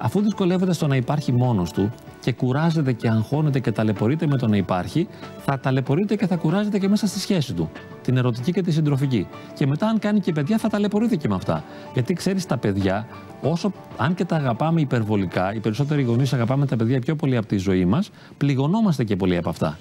Αφού 0.03 0.21
δυσκολεύεται 0.21 0.73
στο 0.73 0.87
να 0.87 0.97
υπάρχει 0.97 1.33
μόνος 1.33 1.71
του 1.71 1.93
και 2.21 2.33
κουράζεται 2.33 2.93
και 2.93 3.09
αγχώνεται 3.09 3.61
και 3.61 3.73
ταλαιπωρείται 3.73 4.27
με 4.27 4.37
το 4.37 4.49
να 4.49 4.57
υπάρχει, 4.57 5.09
θα 5.45 5.61
ταλαιπωρείται 5.61 6.17
και 6.17 6.27
θα 6.27 6.37
κουράζεται 6.37 6.79
και 6.79 6.89
μέσα 6.89 7.07
στη 7.07 7.19
σχέση 7.19 7.55
του. 7.55 7.71
Την 8.03 8.17
ερωτική 8.17 8.53
και 8.53 8.63
τη 8.63 8.73
συντροφική. 8.73 9.27
Και 9.55 9.67
μετά, 9.67 9.87
αν 9.87 9.99
κάνει 9.99 10.21
και 10.21 10.33
παιδιά, 10.33 10.59
θα 10.59 10.69
ταλαιπωρείται 10.69 11.17
και 11.17 11.29
με 11.29 11.35
αυτά. 11.35 11.65
Γιατί 11.95 12.15
ξέρεις, 12.15 12.47
τα 12.47 12.57
παιδιά, 12.57 13.07
όσο 13.43 13.73
αν 13.97 14.15
και 14.15 14.25
τα 14.25 14.37
αγαπάμε 14.37 14.81
υπερβολικά, 14.81 15.55
οι 15.55 15.61
περισσότεροι 15.61 16.03
γονείς 16.03 16.33
αγαπάμε 16.33 16.67
τα 16.67 16.77
παιδιά 16.77 17.01
πιο 17.01 17.17
πολύ 17.17 17.37
από 17.37 17.47
τη 17.47 17.57
ζωή 17.57 17.85
μας, 17.85 18.11
πληγωνόμαστε 18.37 19.05
και 19.05 19.17
πολύ 19.17 19.37
από 19.37 19.49
αυτά 19.49 19.79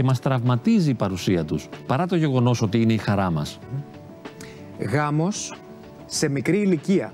και 0.00 0.06
μας 0.06 0.20
τραυματίζει 0.20 0.90
η 0.90 0.94
παρουσία 0.94 1.44
τους, 1.44 1.68
παρά 1.86 2.06
το 2.06 2.16
γεγονός 2.16 2.62
ότι 2.62 2.80
είναι 2.80 2.92
η 2.92 2.96
χαρά 2.96 3.30
μας. 3.30 3.58
Γάμος 4.78 5.54
σε 6.06 6.28
μικρή 6.28 6.58
ηλικία. 6.58 7.12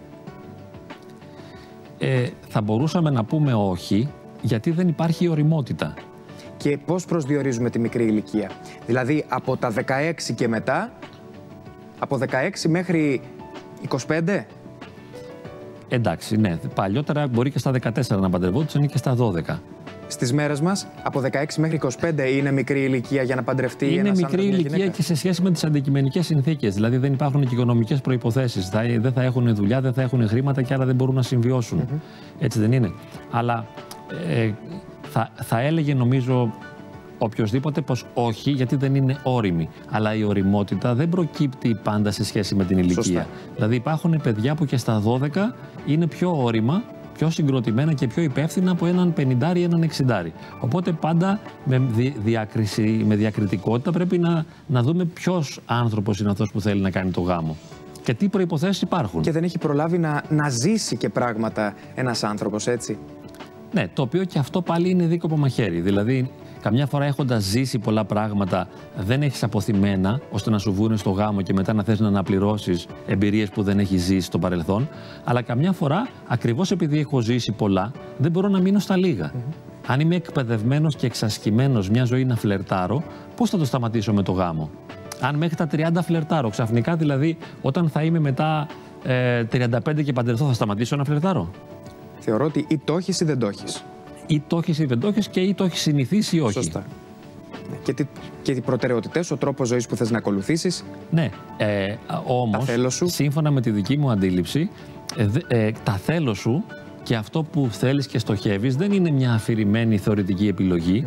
Ε, 1.99 2.29
θα 2.49 2.61
μπορούσαμε 2.61 3.11
να 3.11 3.25
πούμε 3.25 3.55
όχι, 3.55 4.09
γιατί 4.41 4.71
δεν 4.71 4.89
υπάρχει 4.89 5.29
οριμότητα. 5.29 5.95
Και 6.57 6.79
πώς 6.79 7.05
προσδιορίζουμε 7.05 7.71
τη 7.71 7.79
μικρή 7.79 8.05
ηλικία. 8.05 8.51
Δηλαδή 8.87 9.25
από 9.29 9.57
τα 9.57 9.71
16 9.71 10.33
και 10.35 10.49
μετά, 10.49 10.93
από 11.99 12.19
16 12.19 12.69
μέχρι 12.69 13.21
25. 14.07 14.45
Εντάξει, 15.89 16.37
ναι. 16.37 16.59
Παλιότερα 16.75 17.27
μπορεί 17.27 17.51
και 17.51 17.59
στα 17.59 17.73
14 17.83 18.21
να 18.21 18.31
παντρευόντουσαν 18.31 18.83
ή 18.83 18.87
και 18.87 18.99
στα 18.99 19.17
12 19.19 19.59
στις 20.09 20.33
μέρες 20.33 20.61
μας, 20.61 20.87
από 21.03 21.21
16 21.21 21.57
μέχρι 21.57 21.81
25 22.01 22.31
είναι 22.37 22.53
μικρή 22.53 22.83
ηλικία 22.83 23.23
για 23.23 23.35
να 23.35 23.43
παντρευτεί 23.43 23.87
Είναι 23.87 24.01
ένας 24.01 24.21
μικρή 24.21 24.45
ηλικία 24.45 24.87
και 24.87 25.03
σε 25.03 25.15
σχέση 25.15 25.43
με 25.43 25.51
τις 25.51 25.65
αντικειμενικές 25.65 26.27
συνθήκες. 26.27 26.75
Δηλαδή 26.75 26.97
δεν 26.97 27.13
υπάρχουν 27.13 27.47
και 27.49 27.55
οικονομικές 27.55 28.01
προποθέσει. 28.01 28.61
Δεν 28.99 29.13
θα 29.13 29.23
έχουν 29.23 29.55
δουλειά, 29.55 29.81
δεν 29.81 29.93
θα 29.93 30.03
έχουν 30.03 30.29
χρήματα 30.29 30.63
και 30.63 30.75
άρα 30.75 30.85
δεν 30.85 30.95
μπορούν 30.95 31.15
να 31.15 31.23
συμβιώσουν. 31.23 31.89
Έτσι 32.39 32.61
δεν 32.61 32.73
είναι. 32.73 32.93
Αλλά 33.31 33.67
ε, 34.29 34.51
θα, 35.03 35.31
θα 35.35 35.61
έλεγε 35.61 35.95
νομίζω 35.95 36.53
οποιοδήποτε 37.19 37.81
πως 37.81 38.05
όχι, 38.15 38.51
γιατί 38.51 38.77
δεν 38.77 38.95
είναι 38.95 39.19
όριμη. 39.23 39.69
Αλλά 39.91 40.15
η 40.15 40.25
οριμότητα 40.25 40.95
δεν 40.95 41.09
προκύπτει 41.09 41.81
πάντα 41.83 42.11
σε 42.11 42.25
σχέση 42.25 42.55
με 42.55 42.65
την 42.65 42.79
ηλικία. 42.79 43.03
Σωστά. 43.03 43.27
Δηλαδή 43.55 43.75
υπάρχουν 43.77 44.21
παιδιά 44.23 44.55
που 44.55 44.65
και 44.65 44.77
στα 44.77 45.03
12 45.07 45.29
είναι 45.87 46.07
πιο 46.07 46.43
όρημα 46.43 46.83
πιο 47.17 47.31
συγκροτημένα 47.31 47.93
και 47.93 48.07
πιο 48.07 48.23
υπεύθυνα 48.23 48.71
από 48.71 48.87
έναν 48.87 49.15
50 49.17 49.57
ή 49.57 49.63
έναν 49.63 49.89
60. 50.07 50.27
Οπότε 50.61 50.93
πάντα 50.93 51.41
με, 51.65 51.83
διάκριση, 52.25 53.03
με 53.07 53.17
διακριτικότητα 53.17 53.93
πρέπει 53.93 54.19
να, 54.19 54.45
να 54.67 54.83
δούμε 54.83 55.05
ποιος 55.05 55.61
άνθρωπος 55.67 56.21
είναι 56.21 56.31
αυτός 56.31 56.51
που 56.53 56.61
θέλει 56.61 56.81
να 56.81 56.91
κάνει 56.91 57.11
το 57.11 57.21
γάμο. 57.21 57.57
Και 58.03 58.15
τι 58.15 58.29
προποθέσει 58.29 58.85
υπάρχουν. 58.85 59.23
Και 59.23 59.31
δεν 59.31 59.45
έχει 59.45 59.59
προλάβει 59.59 59.99
να, 59.99 60.23
να 60.29 60.49
ζήσει 60.49 60.97
και 60.97 61.09
πράγματα 61.09 61.75
ένας 61.95 62.25
άνθρωπος, 62.25 62.67
έτσι; 62.67 62.99
Ναι, 63.73 63.89
το 63.95 64.03
οποίο 64.03 64.25
και 64.25 64.39
αυτό 64.39 64.63
πάλι 64.63 64.91
είναι 64.91 65.07
δίκοπο 65.07 65.37
μαχαίρι. 65.37 65.81
Δηλαδή, 65.81 66.31
Καμιά 66.61 66.87
φορά 66.87 67.05
έχοντας 67.05 67.43
ζήσει 67.43 67.79
πολλά 67.79 68.05
πράγματα, 68.05 68.69
δεν 68.97 69.23
έχεις 69.23 69.43
αποθυμένα 69.43 70.21
ώστε 70.31 70.51
να 70.51 70.59
σου 70.59 70.73
βγουν 70.73 70.97
στο 70.97 71.11
γάμο 71.11 71.43
και 71.43 71.53
μετά 71.53 71.73
να 71.73 71.83
θες 71.83 72.01
να 72.01 72.09
αναπληρώσεις 72.09 72.87
εμπειρίες 73.07 73.49
που 73.49 73.63
δεν 73.63 73.79
έχεις 73.79 74.03
ζήσει 74.03 74.27
στο 74.27 74.39
παρελθόν. 74.39 74.89
Αλλά 75.25 75.43
καμιά 75.43 75.73
φορά, 75.73 76.09
ακριβώς 76.27 76.71
επειδή 76.71 76.99
έχω 76.99 77.21
ζήσει 77.21 77.53
πολλά, 77.53 77.93
δεν 78.19 78.31
μπορώ 78.31 78.49
να 78.49 78.61
μείνω 78.61 78.79
στα 78.79 78.97
λίγα. 78.97 79.33
Αν 79.87 80.01
είμαι 80.01 80.15
εκπαιδευμένος 80.15 80.97
και 80.97 81.07
εξασκημένος 81.07 81.91
μια 81.91 82.05
ζωή 82.05 82.25
να 82.25 82.37
φλερτάρω, 82.37 83.03
πώς 83.37 83.51
θα 83.51 83.59
το 83.59 83.65
σταματήσω 83.65 84.13
με 84.13 84.23
το 84.23 84.33
γάμο; 84.33 84.71
Αν 85.21 85.35
μέχρι 85.35 85.57
τα 85.57 85.69
30 85.73 86.03
φλερτάρω, 86.03 86.49
ξαφνικά 86.49 86.97
δηλαδή 86.97 87.37
όταν 87.63 87.89
θα 87.89 88.03
είμαι 88.03 88.19
μετά 88.19 88.67
ε, 89.05 89.45
35 89.53 90.05
και 90.05 90.13
παντρευτώ, 90.13 90.47
θα 90.47 90.53
σταματήσω 90.53 90.97
να 90.97 91.05
φλερτάρω; 91.05 91.51
Θεωρώ 92.19 92.45
ότι 92.45 92.67
ή 92.69 92.79
το 92.85 92.97
έχεις 92.97 93.21
ή 93.21 93.25
δεν 93.25 93.39
το 93.39 93.47
έχεις 93.47 93.85
ή 94.27 94.43
το 94.47 94.57
έχεις 94.57 94.79
ή 94.79 94.85
δεν 94.85 95.01
το 95.01 95.07
έχεις 95.07 95.29
και 95.29 95.41
ή 95.41 95.55
το 95.55 95.65
έχεις 95.65 95.81
συνηθίσει 95.81 96.37
ή 96.37 96.41
όχι. 96.41 96.53
Σωστά. 96.53 96.85
Και, 97.83 97.93
τι, 97.93 98.07
και 98.43 98.53
οι 98.53 98.61
προτεραιότητες, 98.61 99.31
ο 99.31 99.37
τρόπος 99.37 99.69
ζωής 99.69 99.87
που 99.87 99.97
θες 99.97 100.11
να 100.11 100.19
ακολουθήσεις. 100.19 100.85
Ναι. 101.11 101.31
Ε, 101.57 101.95
Όμως, 102.27 102.65
σύμφωνα 103.05 103.51
με 103.51 103.61
τη 103.61 103.71
δική 103.71 103.97
μου 103.97 104.11
αντίληψη, 104.11 104.71
ε, 105.17 105.67
ε, 105.67 105.73
τα 105.85 105.93
θέλω 105.93 106.35
σου 106.35 106.65
και 107.03 107.17
αυτό 107.17 107.43
που 107.43 107.69
θέλεις 107.71 108.07
και 108.07 108.19
στοχεύεις 108.19 108.77
δεν 108.77 108.93
είναι 108.93 109.11
μια 109.11 109.33
αφηρημένη 109.33 109.99
θεωρητική 109.99 110.49
επιλογή, 110.49 111.07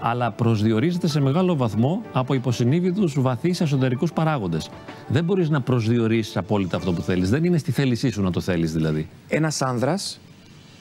αλλά 0.00 0.30
προσδιορίζεται 0.30 1.08
σε 1.08 1.20
μεγάλο 1.20 1.56
βαθμό 1.56 2.02
από 2.12 2.34
υποσυνείδητους 2.34 3.20
βαθύς 3.20 3.60
εσωτερικούς 3.60 4.12
παράγοντες. 4.12 4.70
Δεν 5.08 5.24
μπορείς 5.24 5.50
να 5.50 5.60
προσδιορίσεις 5.60 6.36
απόλυτα 6.36 6.76
αυτό 6.76 6.92
που 6.92 7.00
θέλεις. 7.02 7.30
Δεν 7.30 7.44
είναι 7.44 7.58
στη 7.58 7.72
θέλησή 7.72 8.10
σου 8.10 8.22
να 8.22 8.30
το 8.30 8.40
θέλεις 8.40 8.72
δηλαδή. 8.72 9.08
Ένας 9.28 9.62
άνδρας 9.62 10.20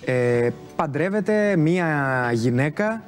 ε, 0.06 0.50
παντρεύεται 0.76 1.56
μία 1.56 2.30
γυναίκα 2.34 3.04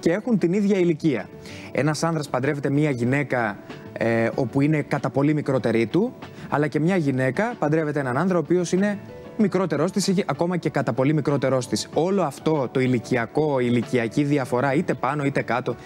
και 0.00 0.12
έχουν 0.12 0.38
την 0.38 0.52
ίδια 0.52 0.78
ηλικία. 0.78 1.28
Ένας 1.72 2.02
άνδρας 2.02 2.28
παντρεύεται 2.28 2.70
μία 2.70 2.90
γυναίκα 2.90 3.56
ε, 3.92 4.28
όπου 4.34 4.60
είναι 4.60 4.82
κατά 4.82 5.10
πολύ 5.10 5.34
μικρότερη 5.34 5.86
του, 5.86 6.14
αλλά 6.48 6.66
και 6.66 6.80
μια 6.80 6.96
γυναίκα 6.96 7.54
παντρεύεται 7.58 8.00
έναν 8.00 8.16
άνδρα 8.16 8.36
ο 8.36 8.40
οποίος 8.40 8.72
είναι 8.72 8.98
μικρότερό 9.36 9.90
της, 9.90 10.14
ακόμα 10.26 10.56
και 10.56 10.70
κατά 10.70 10.92
πολύ 10.92 11.14
μικρότερό 11.14 11.58
της. 11.58 11.88
Όλο 11.94 12.22
αυτό 12.22 12.68
το 12.72 12.80
ηλικιακό, 12.80 13.60
η 13.60 13.66
ηλικιακή 13.68 14.24
διαφορά, 14.24 14.74
είτε 14.74 14.94
πάνω 14.94 15.24
είτε 15.24 15.42
κάτω, 15.42 15.76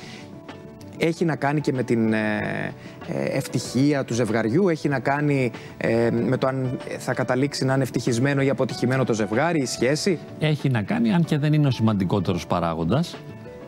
έχει 1.00 1.24
να 1.24 1.36
κάνει 1.36 1.60
και 1.60 1.72
με 1.72 1.82
την 1.82 2.12
ε, 2.12 2.38
ε, 3.08 3.24
ευτυχία 3.24 4.04
του 4.04 4.14
ζευγαριού, 4.14 4.68
έχει 4.68 4.88
να 4.88 5.00
κάνει 5.00 5.50
ε, 5.76 6.10
με 6.10 6.36
το 6.36 6.46
αν 6.46 6.78
θα 6.98 7.14
καταλήξει 7.14 7.64
να 7.64 7.74
είναι 7.74 7.82
ευτυχισμένο 7.82 8.42
ή 8.42 8.48
αποτυχημένο 8.48 9.04
το 9.04 9.12
ζευγάρι, 9.12 9.60
η 9.60 9.66
σχέση. 9.66 10.18
Έχει 10.38 10.68
να 10.68 10.82
κάνει, 10.82 11.12
αν 11.12 11.24
και 11.24 11.38
δεν 11.38 11.52
είναι 11.52 11.66
ο 11.66 11.70
σημαντικότερος 11.70 12.46
παράγοντας. 12.46 13.16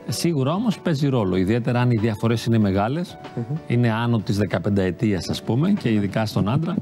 Σίγουρα 0.08 0.54
όμως 0.54 0.78
παίζει 0.78 1.08
ρόλο, 1.08 1.36
ιδιαίτερα 1.36 1.80
αν 1.80 1.90
οι 1.90 1.96
διαφορές 1.96 2.44
είναι 2.44 2.58
μεγάλες, 2.58 3.18
είναι 3.66 3.92
άνω 3.92 4.18
της 4.18 4.38
15 4.38 4.76
ετίας 4.76 5.28
ας 5.28 5.42
πούμε 5.42 5.70
και 5.70 5.92
ειδικά 5.92 6.26
στον 6.26 6.48
άντρα, 6.48 6.74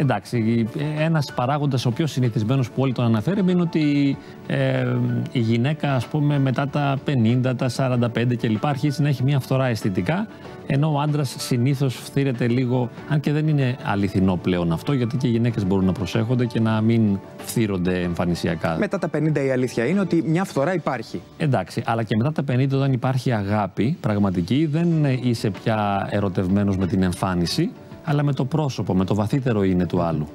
Εντάξει, 0.00 0.68
ένας 0.98 1.32
παράγοντας 1.34 1.86
ο 1.86 1.90
πιο 1.90 2.06
συνηθισμένος 2.06 2.70
που 2.70 2.82
όλοι 2.82 2.92
τον 2.92 3.04
αναφέρουμε 3.04 3.52
είναι 3.52 3.60
ότι 3.60 4.16
ε, 4.46 4.86
η 5.32 5.38
γυναίκα, 5.38 5.94
ας 5.94 6.06
πούμε, 6.06 6.38
μετά 6.38 6.68
τα 6.68 6.98
50, 7.42 7.52
τα 7.56 7.70
45 7.76 8.36
κλπ. 8.36 8.66
αρχίζει 8.66 9.02
να 9.02 9.08
έχει 9.08 9.22
μια 9.22 9.40
φθορά 9.40 9.66
αισθητικά, 9.66 10.26
ενώ 10.66 10.92
ο 10.92 11.00
άντρας 11.00 11.34
συνήθως 11.38 11.94
φθύρεται 11.94 12.48
λίγο, 12.48 12.90
αν 13.08 13.20
και 13.20 13.32
δεν 13.32 13.48
είναι 13.48 13.76
αληθινό 13.84 14.36
πλέον 14.36 14.72
αυτό, 14.72 14.92
γιατί 14.92 15.16
και 15.16 15.26
οι 15.26 15.30
γυναίκες 15.30 15.66
μπορούν 15.66 15.84
να 15.84 15.92
προσέχονται 15.92 16.46
και 16.46 16.60
να 16.60 16.80
μην 16.80 17.18
φθύρονται 17.38 18.00
εμφανισιακά. 18.00 18.76
Μετά 18.78 18.98
τα 18.98 19.10
50 19.12 19.44
η 19.46 19.50
αλήθεια 19.50 19.86
είναι 19.86 20.00
ότι 20.00 20.24
μια 20.26 20.44
φθορά 20.44 20.74
υπάρχει. 20.74 21.20
Εντάξει, 21.38 21.82
αλλά 21.86 22.02
και 22.02 22.16
μετά 22.16 22.32
τα 22.32 22.54
50 22.54 22.68
όταν 22.72 22.92
υπάρχει 22.92 23.32
αγάπη 23.32 23.96
πραγματική, 24.00 24.66
δεν 24.66 25.04
είσαι 25.22 25.50
πια 25.50 26.08
ερωτευμένος 26.10 26.76
με 26.76 26.86
την 26.86 27.02
εμφάνιση 27.02 27.70
αλλά 28.04 28.22
με 28.22 28.32
το 28.32 28.44
πρόσωπο, 28.44 28.94
με 28.94 29.04
το 29.04 29.14
βαθύτερο 29.14 29.64
είναι 29.64 29.86
του 29.86 30.02
άλλου. 30.02 30.26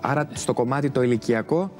Άρα 0.00 0.28
στο 0.32 0.52
κομμάτι 0.52 0.90
το 0.90 1.02
ηλικιακό... 1.02 1.70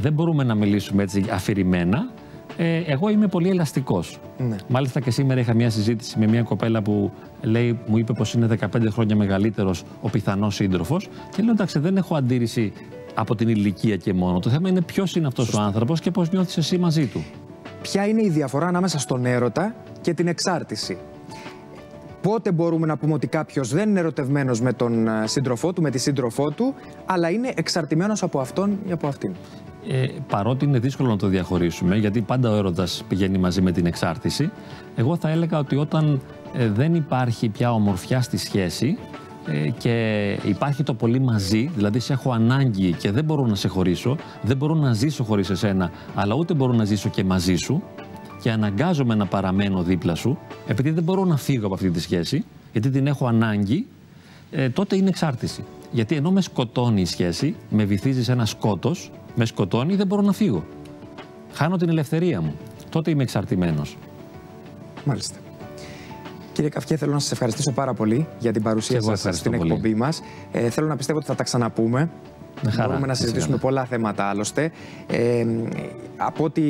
Δεν 0.00 0.12
μπορούμε 0.12 0.44
να 0.44 0.54
μιλήσουμε 0.54 1.02
έτσι 1.02 1.24
αφηρημένα. 1.32 2.10
Ε, 2.56 2.76
εγώ 2.86 3.08
είμαι 3.08 3.26
πολύ 3.26 3.48
ελαστικός. 3.48 4.18
Ναι. 4.38 4.56
Μάλιστα 4.68 5.00
και 5.00 5.10
σήμερα 5.10 5.40
είχα 5.40 5.54
μια 5.54 5.70
συζήτηση 5.70 6.18
με 6.18 6.26
μια 6.26 6.42
κοπέλα 6.42 6.82
που 6.82 7.12
λέει, 7.42 7.78
μου 7.86 7.98
είπε 7.98 8.12
πως 8.12 8.34
είναι 8.34 8.48
15 8.60 8.66
χρόνια 8.90 9.16
μεγαλύτερος 9.16 9.84
ο 10.00 10.10
πιθανός 10.10 10.54
σύντροφος 10.54 11.08
και 11.36 11.42
λέω 11.42 11.52
εντάξει 11.52 11.78
δεν 11.78 11.96
έχω 11.96 12.16
αντίρρηση 12.16 12.72
από 13.14 13.34
την 13.34 13.48
ηλικία 13.48 13.96
και 13.96 14.12
μόνο. 14.12 14.38
Το 14.38 14.50
θέμα 14.50 14.68
είναι 14.68 14.82
ποιος 14.82 15.16
είναι 15.16 15.26
αυτός 15.26 15.54
ο 15.54 15.60
άνθρωπος 15.60 16.00
και 16.00 16.10
πώς 16.10 16.30
νιώθεις 16.30 16.56
εσύ 16.56 16.78
μαζί 16.78 17.06
του. 17.06 17.24
Ποια 17.82 18.06
είναι 18.06 18.22
η 18.22 18.28
διαφορά 18.28 18.66
ανάμεσα 18.66 18.98
στον 18.98 19.24
έρωτα 19.26 19.74
και 20.00 20.14
την 20.14 20.26
εξάρτηση; 20.26 20.98
Πότε 22.22 22.52
μπορούμε 22.52 22.86
να 22.86 22.96
πούμε 22.96 23.12
ότι 23.12 23.26
κάποιος 23.26 23.68
δεν 23.72 23.88
είναι 23.88 23.98
ερωτευμένος 23.98 24.60
με 24.60 24.72
τον 24.72 25.08
ε, 25.08 25.26
σύντροφό 25.26 25.72
του, 25.72 25.82
με 25.82 25.90
τη 25.90 25.98
σύντροφό 25.98 26.50
του, 26.50 26.74
αλλά 27.06 27.30
είναι 27.30 27.52
εξαρτημένος 27.56 28.22
από 28.22 28.40
αυτόν 28.40 28.78
ή 28.88 28.92
από 28.92 29.06
αυτήν; 29.06 29.34
Ε, 29.90 30.06
παρότι 30.28 30.64
είναι 30.64 30.78
δύσκολο 30.78 31.08
να 31.08 31.16
το 31.16 31.26
διαχωρίσουμε, 31.26 31.96
γιατί 31.96 32.20
πάντα 32.20 32.50
ο 32.50 32.56
έρωτας 32.56 33.04
πηγαίνει 33.08 33.38
μαζί 33.38 33.62
με 33.62 33.72
την 33.72 33.86
εξάρτηση, 33.86 34.50
εγώ 34.96 35.16
θα 35.16 35.28
έλεγα 35.28 35.58
ότι 35.58 35.76
όταν 35.76 36.20
ε, 36.56 36.68
δεν 36.68 36.94
υπάρχει 36.94 37.48
πια 37.48 37.72
ομορφιά 37.72 38.20
στη 38.20 38.36
σχέση 38.36 38.98
ε, 39.46 39.68
και 39.78 40.36
υπάρχει 40.44 40.82
το 40.82 40.94
πολύ 40.94 41.20
μαζί, 41.20 41.70
δηλαδή 41.74 41.98
σε 41.98 42.12
έχω 42.12 42.32
ανάγκη 42.32 42.92
και 42.92 43.10
δεν 43.10 43.24
μπορώ 43.24 43.46
να 43.46 43.54
σε 43.54 43.68
χωρίσω, 43.68 44.16
δεν 44.42 44.56
μπορώ 44.56 44.74
να 44.74 44.92
ζήσω 44.92 45.24
χωρίς 45.24 45.50
εσένα, 45.50 45.90
αλλά 46.14 46.34
ούτε 46.34 46.54
μπορώ 46.54 46.72
να 46.72 46.84
ζήσω 46.84 47.08
και 47.08 47.24
μαζί 47.24 47.56
σου, 47.56 47.82
και 48.46 48.52
αναγκάζομαι 48.52 49.14
να 49.14 49.26
παραμένω 49.26 49.82
δίπλα 49.82 50.14
σου, 50.14 50.38
επειδή 50.66 50.90
δεν 50.90 51.02
μπορώ 51.02 51.24
να 51.24 51.36
φύγω 51.36 51.66
από 51.66 51.74
αυτή 51.74 51.90
τη 51.90 52.00
σχέση, 52.00 52.44
γιατί 52.72 52.90
την 52.90 53.06
έχω 53.06 53.26
ανάγκη, 53.26 53.86
ε, 54.50 54.68
τότε 54.68 54.96
είναι 54.96 55.08
εξάρτηση. 55.08 55.64
Γιατί 55.92 56.14
ενώ 56.14 56.30
με 56.30 56.40
σκοτώνει 56.40 57.00
η 57.00 57.04
σχέση, 57.04 57.54
με 57.70 57.84
βυθίζει 57.84 58.24
σε 58.24 58.32
ένα 58.32 58.46
σκότος, 58.46 59.10
με 59.34 59.44
σκοτώνει, 59.44 59.94
δεν 59.94 60.06
μπορώ 60.06 60.22
να 60.22 60.32
φύγω. 60.32 60.64
Χάνω 61.52 61.76
την 61.76 61.88
ελευθερία 61.88 62.40
μου. 62.40 62.54
Τότε 62.90 63.10
είμαι 63.10 63.22
εξαρτημένος. 63.22 63.96
Μάλιστα. 65.04 65.36
Κύριε 66.52 66.70
Καυκέ, 66.70 66.96
θέλω 66.96 67.12
να 67.12 67.18
σας 67.18 67.32
ευχαριστήσω 67.32 67.72
πάρα 67.72 67.94
πολύ 67.94 68.26
για 68.38 68.52
την 68.52 68.62
παρουσία 68.62 69.02
σας 69.02 69.36
στην 69.38 69.54
εκπομπή 69.54 69.94
μας. 69.94 70.22
Ε, 70.52 70.70
θέλω 70.70 70.86
να 70.86 70.96
πιστεύω 70.96 71.18
ότι 71.18 71.26
θα 71.26 71.34
τα 71.34 71.42
ξαναπούμε. 71.42 72.10
Μπορούμε 72.86 73.06
να 73.06 73.14
συζητήσουμε 73.14 73.56
πολλά 73.56 73.84
θέματα 73.84 74.24
άλλωστε. 74.24 74.70
Ε, 75.06 75.46
από 76.16 76.44
ό,τι 76.44 76.62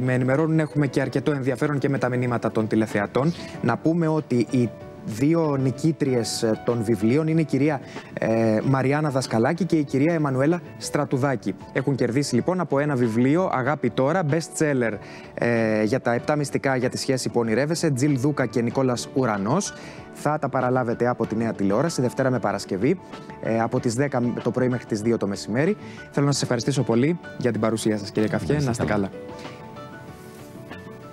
με 0.00 0.12
ενημερώνουν 0.12 0.58
έχουμε 0.58 0.86
και 0.86 1.00
αρκετό 1.00 1.32
ενδιαφέρον 1.32 1.78
και 1.78 1.88
με 1.88 1.98
τα 1.98 2.08
μηνύματα 2.08 2.50
των 2.52 2.66
τηλεθεατών. 2.66 3.32
Να 3.62 3.76
πούμε 3.76 4.08
ότι 4.08 4.46
η 4.50 4.70
δύο 5.04 5.56
νικήτριες 5.60 6.42
ε, 6.42 6.62
των 6.64 6.84
βιβλίων 6.84 7.26
είναι 7.26 7.40
η 7.40 7.44
κυρία 7.44 7.80
ε, 8.18 8.58
Μαριάννα 8.64 9.10
Δασκαλάκη 9.10 9.64
και 9.64 9.76
η 9.76 9.84
κυρία 9.84 10.14
Εμμανουέλα 10.14 10.60
Στρατουδάκη. 10.78 11.54
Έχουν 11.72 11.94
κερδίσει 11.94 12.34
λοιπόν 12.34 12.60
από 12.60 12.78
ένα 12.78 12.94
βιβλίο 12.94 13.50
«Αγάπη 13.52 13.90
τώρα», 13.90 14.22
best 14.30 14.62
seller 14.62 14.92
ε, 15.34 15.82
για 15.82 16.00
τα 16.00 16.12
επτά 16.12 16.36
μυστικά 16.36 16.76
για 16.76 16.88
τη 16.88 16.98
σχέση 16.98 17.28
που 17.28 17.40
ονειρεύεσαι, 17.40 17.90
Τζιλ 17.90 18.18
Δούκα 18.18 18.46
και 18.46 18.62
Νικόλας 18.62 19.08
Ουρανός. 19.14 19.74
Θα 20.14 20.38
τα 20.38 20.48
παραλάβετε 20.48 21.08
από 21.08 21.26
τη 21.26 21.36
νέα 21.36 21.52
τηλεόραση, 21.52 22.00
Δευτέρα 22.00 22.30
με 22.30 22.38
Παρασκευή, 22.38 23.00
ε, 23.42 23.60
από 23.60 23.80
τις 23.80 23.94
10 23.94 24.22
το 24.42 24.50
πρωί 24.50 24.68
μέχρι 24.68 24.86
τις 24.86 25.02
2 25.02 25.16
το 25.16 25.26
μεσημέρι. 25.26 25.76
Θέλω 26.10 26.26
να 26.26 26.32
σας 26.32 26.42
ευχαριστήσω 26.42 26.82
πολύ 26.82 27.18
για 27.38 27.52
την 27.52 27.60
παρουσία 27.60 27.98
σας 27.98 28.10
κύριε 28.10 28.28
Καφιέ. 28.28 28.58
Να 28.60 28.70
είστε 28.70 28.84
καλά. 28.84 29.10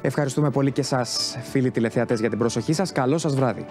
Ευχαριστούμε 0.02 0.50
πολύ 0.50 0.72
και 0.72 0.82
σας 0.82 1.38
φίλοι 1.52 1.72
τηλεθεατές 1.72 2.20
για 2.20 2.30
την 2.30 2.38
προσοχή 2.38 2.74
σας. 2.74 2.92
Καλό 2.92 3.18
σας 3.18 3.36
βράδυ. 3.36 3.66